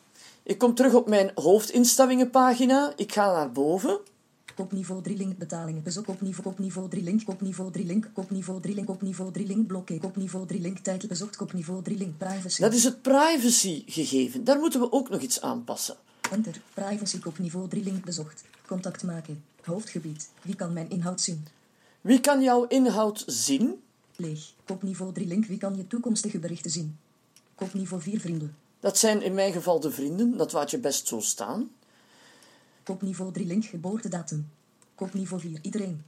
Ik 0.50 0.58
kom 0.58 0.74
terug 0.74 0.94
op 0.94 1.08
mijn 1.08 1.30
hoofdinstellingenpagina. 1.34 2.92
Ik 2.96 3.12
ga 3.12 3.32
naar 3.32 3.52
boven. 3.52 4.00
Kopniveau 4.54 5.02
3 5.02 5.16
link 5.16 5.38
betalingen. 5.38 5.82
Bezoek 5.82 6.04
kopniveau 6.04 6.42
kopniveau 6.42 6.88
3 6.88 7.02
link 7.02 7.24
kopniveau 7.24 7.70
3 7.70 7.86
link 7.86 8.10
kopniveau 8.12 8.60
3 8.60 8.74
link 8.74 8.86
kopniveau 8.86 9.32
3 9.32 9.46
link 9.46 9.66
blokken 9.66 10.00
kopniveau 10.00 10.46
3 10.46 10.60
link 10.60 10.78
titel 10.78 11.08
bezocht 11.08 11.36
kopniveau 11.36 11.82
3 11.82 11.96
link 11.96 12.18
privacy. 12.18 12.60
Dat 12.60 12.72
is 12.72 12.84
het 12.84 13.02
privacygegeven. 13.02 14.44
Daar 14.44 14.58
moeten 14.58 14.80
we 14.80 14.92
ook 14.92 15.08
nog 15.10 15.20
iets 15.20 15.40
aanpassen. 15.40 15.96
Enter. 16.30 16.60
Privacy 16.74 17.18
kopniveau 17.18 17.68
3 17.68 17.84
link 17.84 18.04
bezocht. 18.04 18.44
Contact 18.66 19.02
maken. 19.02 19.44
Hoofdgebied. 19.64 20.30
Wie 20.42 20.54
kan 20.54 20.72
mijn 20.72 20.90
inhoud 20.90 21.20
zien? 21.20 21.46
Wie 22.00 22.20
kan 22.20 22.42
jouw 22.42 22.66
inhoud 22.66 23.24
zien? 23.26 23.80
Leeg. 24.16 24.52
Kopniveau 24.64 25.12
3 25.12 25.26
link. 25.26 25.46
Wie 25.46 25.58
kan 25.58 25.76
je 25.76 25.86
toekomstige 25.86 26.38
berichten 26.38 26.70
zien? 26.70 26.98
Kopniveau 27.54 28.02
4 28.02 28.20
vrienden. 28.20 28.59
Dat 28.80 28.98
zijn 28.98 29.22
in 29.22 29.34
mijn 29.34 29.52
geval 29.52 29.80
de 29.80 29.90
vrienden. 29.90 30.36
Dat 30.36 30.52
laat 30.52 30.70
je 30.70 30.78
best 30.78 31.06
zo 31.06 31.20
staan. 31.20 31.70
Kopniveau 32.82 33.32
3 33.32 33.46
link. 33.46 33.64
Geboortedatum. 33.64 34.50
Kopniveau 34.94 35.40
4 35.40 35.58
iedereen. 35.62 36.04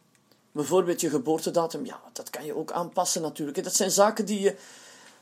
Bijvoorbeeld 0.52 1.00
je 1.00 1.10
geboortedatum. 1.10 1.84
Ja, 1.84 2.00
dat 2.12 2.30
kan 2.30 2.44
je 2.44 2.56
ook 2.56 2.72
aanpassen 2.72 3.22
natuurlijk. 3.22 3.64
Dat 3.64 3.74
zijn 3.74 3.90
zaken 3.90 4.26
die 4.26 4.40
je 4.40 4.56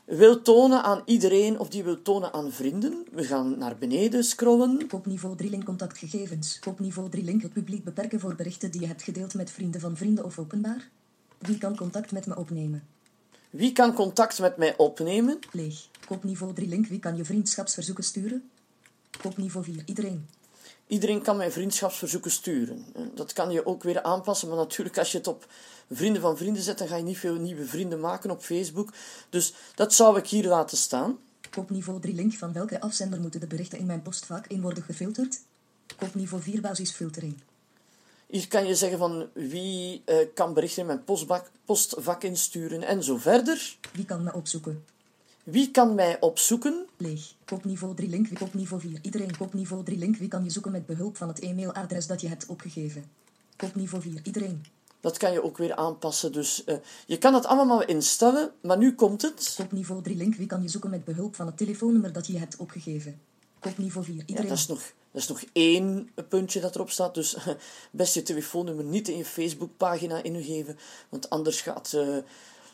wil 0.05 0.41
tonen 0.41 0.83
aan 0.83 1.01
iedereen 1.05 1.59
of 1.59 1.69
die 1.69 1.83
wil 1.83 2.01
tonen 2.01 2.33
aan 2.33 2.51
vrienden. 2.51 3.05
We 3.11 3.23
gaan 3.23 3.57
naar 3.57 3.77
beneden 3.77 4.23
scrollen. 4.23 4.87
Kopniveau 4.87 5.35
3 5.35 5.49
link 5.49 5.65
contactgegevens. 5.65 6.59
Kopniveau 6.59 7.09
3 7.09 7.23
link 7.23 7.41
het 7.41 7.53
publiek 7.53 7.83
beperken 7.83 8.19
voor 8.19 8.35
berichten 8.35 8.71
die 8.71 8.81
je 8.81 8.87
hebt 8.87 9.01
gedeeld 9.01 9.33
met 9.33 9.51
vrienden 9.51 9.81
van 9.81 9.97
vrienden 9.97 10.25
of 10.25 10.39
openbaar. 10.39 10.89
Wie 11.37 11.57
kan 11.57 11.75
contact 11.75 12.11
met 12.11 12.25
me 12.25 12.37
opnemen? 12.37 12.87
Wie 13.51 13.71
kan 13.71 13.93
contact 13.93 14.39
met 14.39 14.57
mij 14.57 14.77
opnemen? 14.77 15.39
Leeg. 15.51 15.87
Kopniveau 16.07 16.53
3 16.53 16.67
link. 16.67 16.87
Wie 16.87 16.99
kan 16.99 17.15
je 17.15 17.25
vriendschapsverzoeken 17.25 18.03
sturen? 18.03 18.49
Kopniveau 19.21 19.65
4. 19.65 19.83
Iedereen. 19.85 20.27
Iedereen 20.87 21.21
kan 21.21 21.37
mij 21.37 21.51
vriendschapsverzoeken 21.51 22.31
sturen. 22.31 22.85
Eh, 22.95 23.01
Dat 23.15 23.33
kan 23.33 23.51
je 23.51 23.65
ook 23.65 23.83
weer 23.83 24.03
aanpassen, 24.03 24.47
maar 24.47 24.57
natuurlijk 24.57 24.97
als 24.97 25.11
je 25.11 25.17
het 25.17 25.27
op 25.27 25.47
vrienden 25.91 26.21
van 26.21 26.37
vrienden 26.37 26.63
zet, 26.63 26.77
dan 26.77 26.87
ga 26.87 26.95
je 26.95 27.03
niet 27.03 27.17
veel 27.17 27.35
nieuwe 27.35 27.65
vrienden 27.65 27.99
maken 27.99 28.31
op 28.31 28.41
Facebook. 28.43 28.93
Dus 29.29 29.53
dat 29.75 29.93
zou 29.93 30.17
ik 30.17 30.27
hier 30.27 30.47
laten 30.47 30.77
staan. 30.77 31.17
Kopniveau 31.49 31.99
3 31.99 32.13
link. 32.13 32.33
Van 32.33 32.53
welke 32.53 32.81
afzender 32.81 33.19
moeten 33.19 33.39
de 33.39 33.47
berichten 33.47 33.79
in 33.79 33.85
mijn 33.85 34.01
postvak 34.01 34.47
in 34.47 34.61
worden 34.61 34.83
gefilterd? 34.83 35.39
Kopniveau 35.97 36.43
4 36.43 36.61
basisfiltering. 36.61 37.35
Hier 38.31 38.47
kan 38.47 38.67
je 38.67 38.75
zeggen 38.75 38.97
van 38.97 39.29
wie 39.33 40.01
eh, 40.05 40.17
kan 40.33 40.53
berichten 40.53 40.81
in 40.81 40.87
mijn 40.87 41.03
postbak, 41.03 41.51
postvak 41.65 42.23
insturen 42.23 42.83
en 42.83 43.03
zo 43.03 43.17
verder. 43.17 43.77
Wie 43.93 44.05
kan 44.05 44.23
me 44.23 44.33
opzoeken? 44.33 44.85
Wie 45.43 45.71
kan 45.71 45.95
mij 45.95 46.19
opzoeken? 46.19 46.85
Leeg. 46.97 47.33
Kopniveau 47.45 47.95
3 47.95 48.09
link. 48.09 48.27
Kopniveau 48.39 48.81
4. 48.81 48.99
Iedereen. 49.01 49.37
Kopniveau 49.37 49.83
3 49.83 49.97
link. 49.97 50.17
Wie 50.17 50.27
kan 50.27 50.43
je 50.43 50.49
zoeken 50.49 50.71
met 50.71 50.85
behulp 50.85 51.17
van 51.17 51.27
het 51.27 51.39
e-mailadres 51.39 52.07
dat 52.07 52.21
je 52.21 52.27
hebt 52.27 52.45
opgegeven? 52.45 53.05
Kopniveau 53.55 54.03
4. 54.03 54.19
Iedereen. 54.23 54.65
Dat 54.99 55.17
kan 55.17 55.31
je 55.31 55.43
ook 55.43 55.57
weer 55.57 55.75
aanpassen. 55.75 56.31
Dus 56.31 56.63
eh, 56.63 56.75
je 57.05 57.17
kan 57.17 57.31
dat 57.31 57.45
allemaal 57.45 57.85
instellen, 57.85 58.51
maar 58.61 58.77
nu 58.77 58.95
komt 58.95 59.21
het. 59.21 59.53
Kopniveau 59.57 60.01
3 60.01 60.15
link. 60.15 60.35
Wie 60.35 60.47
kan 60.47 60.61
je 60.61 60.69
zoeken 60.69 60.89
met 60.89 61.05
behulp 61.05 61.35
van 61.35 61.45
het 61.45 61.57
telefoonnummer 61.57 62.13
dat 62.13 62.27
je 62.27 62.37
hebt 62.37 62.55
opgegeven? 62.55 63.21
Kopniveau 63.59 64.05
4. 64.05 64.15
Ja, 64.15 64.21
Iedereen. 64.25 64.49
dat, 64.49 64.57
is 64.57 64.67
nog, 64.67 64.91
dat 65.11 65.21
is 65.21 65.27
nog 65.27 65.43
één 65.53 66.09
puntje 66.29 66.59
dat 66.59 66.75
erop 66.75 66.89
staat. 66.89 67.13
Dus 67.15 67.37
best 67.91 68.13
je 68.13 68.23
telefoonnummer 68.23 68.85
niet 68.85 69.07
in 69.07 69.17
je 69.17 69.25
Facebookpagina 69.25 70.23
ingeven. 70.23 70.77
Want 71.09 71.29
anders 71.29 71.61
gaat, 71.61 71.93
eh, 71.93 72.17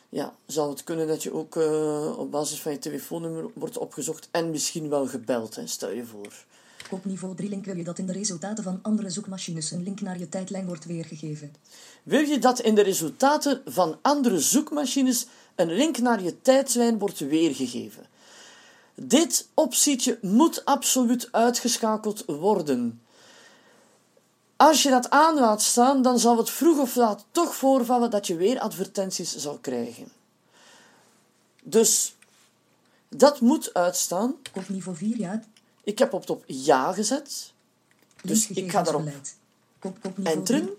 ja, 0.09 0.35
zal 0.45 0.69
het 0.69 0.83
kunnen 0.83 1.07
dat 1.07 1.23
je 1.23 1.33
ook 1.33 1.55
eh, 1.55 2.17
op 2.17 2.31
basis 2.31 2.61
van 2.61 2.71
je 2.71 2.79
telefoonnummer 2.79 3.45
wordt 3.53 3.77
opgezocht. 3.77 4.27
En 4.31 4.49
misschien 4.49 4.89
wel 4.89 5.07
gebeld, 5.07 5.55
hè, 5.55 5.67
stel 5.67 5.91
je 5.91 6.05
voor. 6.05 6.45
Kopniveau 6.89 7.35
3 7.35 7.49
link. 7.49 7.65
Wil 7.65 7.77
je 7.77 7.83
dat 7.83 7.99
in 7.99 8.05
de 8.05 8.13
resultaten 8.13 8.63
van 8.63 8.79
andere 8.81 9.09
zoekmachines 9.09 9.71
een 9.71 9.83
link 9.83 10.01
naar 10.01 10.19
je 10.19 10.29
tijdlijn 10.29 10.65
wordt 10.65 10.85
weergegeven? 10.85 11.53
Wil 12.03 12.21
je 12.21 12.39
dat 12.39 12.59
in 12.59 12.75
de 12.75 12.81
resultaten 12.81 13.61
van 13.65 13.97
andere 14.01 14.39
zoekmachines 14.39 15.27
een 15.55 15.71
link 15.71 15.97
naar 15.97 16.23
je 16.23 16.41
tijdlijn 16.41 16.99
wordt 16.99 17.19
weergegeven? 17.19 18.05
Dit 19.01 19.47
optietje 19.53 20.19
moet 20.21 20.65
absoluut 20.65 21.31
uitgeschakeld 21.31 22.23
worden. 22.25 23.01
Als 24.55 24.83
je 24.83 24.89
dat 24.89 25.09
aan 25.09 25.35
laat 25.35 25.61
staan, 25.61 26.01
dan 26.01 26.19
zal 26.19 26.37
het 26.37 26.49
vroeg 26.49 26.79
of 26.79 26.95
laat 26.95 27.25
toch 27.31 27.55
voorvallen 27.55 28.09
dat 28.09 28.27
je 28.27 28.35
weer 28.35 28.59
advertenties 28.59 29.35
zal 29.35 29.57
krijgen. 29.57 30.07
Dus 31.63 32.15
dat 33.09 33.41
moet 33.41 33.73
uitstaan. 33.73 34.35
Kopniveau 34.53 34.97
4 34.97 35.17
ja. 35.17 35.43
Ik 35.83 35.99
heb 35.99 36.13
op 36.13 36.21
het 36.21 36.29
op 36.29 36.43
ja 36.47 36.93
gezet. 36.93 37.53
Dus 38.21 38.47
ik 38.47 38.71
ga 38.71 38.81
daarop 38.81 39.09
kopniveau 39.79 40.37
enteren. 40.37 40.69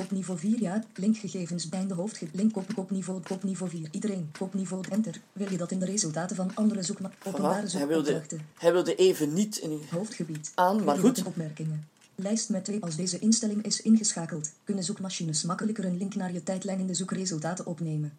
4. 0.00 0.08
Kopniveau 0.08 0.38
4 0.38 0.60
ja. 0.60 0.84
Linkgegevens 0.94 1.68
bij 1.68 1.86
de 1.86 1.94
hoofdge... 1.94 2.26
Link 2.32 2.52
kop, 2.52 2.74
kopniveau, 2.74 3.20
kopniveau 3.22 3.70
4. 3.70 3.88
Iedereen. 3.90 4.30
Kopniveau 4.38 4.84
enter. 4.90 5.20
Wil 5.32 5.50
je 5.50 5.56
dat 5.56 5.70
in 5.70 5.78
de 5.78 5.86
resultaten 5.86 6.36
van 6.36 6.50
andere 6.54 6.82
zoekma... 6.82 7.10
Openbare 7.24 7.68
hij, 7.68 7.86
wilde, 7.86 8.04
zoekopdrachten. 8.04 8.46
hij 8.58 8.72
wilde 8.72 8.94
even 8.94 9.32
niet 9.32 9.56
in 9.56 9.80
Hoofdgebied. 9.90 10.52
aan, 10.54 10.84
maar 10.84 10.98
goed. 10.98 11.18
in 11.18 11.26
Opmerkingen. 11.26 11.88
Lijst 12.14 12.48
met 12.48 12.64
2. 12.64 12.82
Als 12.82 12.96
deze 12.96 13.18
instelling 13.18 13.64
is 13.64 13.80
ingeschakeld, 13.80 14.50
kunnen 14.64 14.84
zoekmachines 14.84 15.42
makkelijker 15.42 15.84
een 15.84 15.96
link 15.96 16.14
naar 16.14 16.32
je 16.32 16.42
tijdlijn 16.42 16.78
in 16.78 16.86
de 16.86 16.94
zoekresultaten 16.94 17.66
opnemen. 17.66 18.12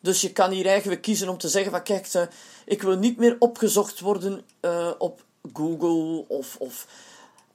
Dus 0.00 0.20
je 0.20 0.32
kan 0.32 0.50
hier 0.50 0.66
eigenlijk 0.66 1.02
kiezen 1.02 1.28
om 1.28 1.38
te 1.38 1.48
zeggen 1.48 1.70
van 1.70 1.82
kijk, 1.82 2.06
eh, 2.06 2.22
ik 2.64 2.82
wil 2.82 2.98
niet 2.98 3.16
meer 3.16 3.36
opgezocht 3.38 4.00
worden 4.00 4.42
eh, 4.60 4.90
op 4.98 5.24
Google 5.52 6.24
of, 6.28 6.56
of 6.58 6.86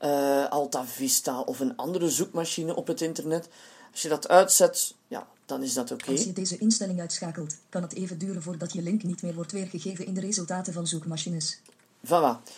eh, 0.03 0.49
Alta 0.49 0.85
Vista 0.85 1.39
of 1.39 1.59
een 1.59 1.77
andere 1.77 2.09
zoekmachine 2.09 2.75
op 2.75 2.87
het 2.87 3.01
internet. 3.01 3.47
Als 3.91 4.01
je 4.01 4.09
dat 4.09 4.27
uitzet, 4.27 4.93
ja, 5.07 5.27
dan 5.45 5.63
is 5.63 5.73
dat 5.73 5.91
oké. 5.91 6.11
Als 6.11 6.23
je 6.23 6.33
deze 6.33 6.57
instelling 6.57 6.99
uitschakelt, 6.99 7.55
kan 7.69 7.81
het 7.81 7.93
even 7.93 8.17
duren 8.17 8.41
voordat 8.41 8.73
je 8.73 8.81
link 8.81 9.03
niet 9.03 9.21
meer 9.21 9.33
wordt 9.33 9.51
weergegeven 9.51 10.05
in 10.05 10.13
de 10.13 10.21
resultaten 10.21 10.73
van 10.73 10.87
zoekmachines. 10.87 11.59
Voilà. 12.05 12.51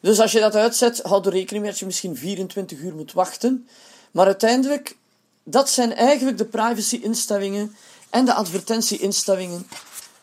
Dus 0.00 0.20
als 0.20 0.32
je 0.32 0.40
dat 0.40 0.54
uitzet, 0.54 1.02
houd 1.02 1.26
er 1.26 1.32
rekening 1.32 1.62
mee 1.62 1.70
dat 1.70 1.80
je 1.80 1.86
misschien 1.86 2.16
24 2.16 2.78
uur 2.78 2.94
moet 2.94 3.12
wachten. 3.12 3.68
Maar 4.10 4.26
uiteindelijk, 4.26 4.96
dat 5.42 5.70
zijn 5.70 5.94
eigenlijk 5.94 6.38
de 6.38 6.46
privacy-instellingen 6.46 7.76
en 8.10 8.24
de 8.24 8.34
advertentie-instellingen 8.34 9.66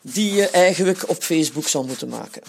die 0.00 0.32
je 0.32 0.50
eigenlijk 0.50 1.08
op 1.08 1.22
Facebook 1.22 1.68
zou 1.68 1.86
moeten 1.86 2.08
maken. 2.08 2.42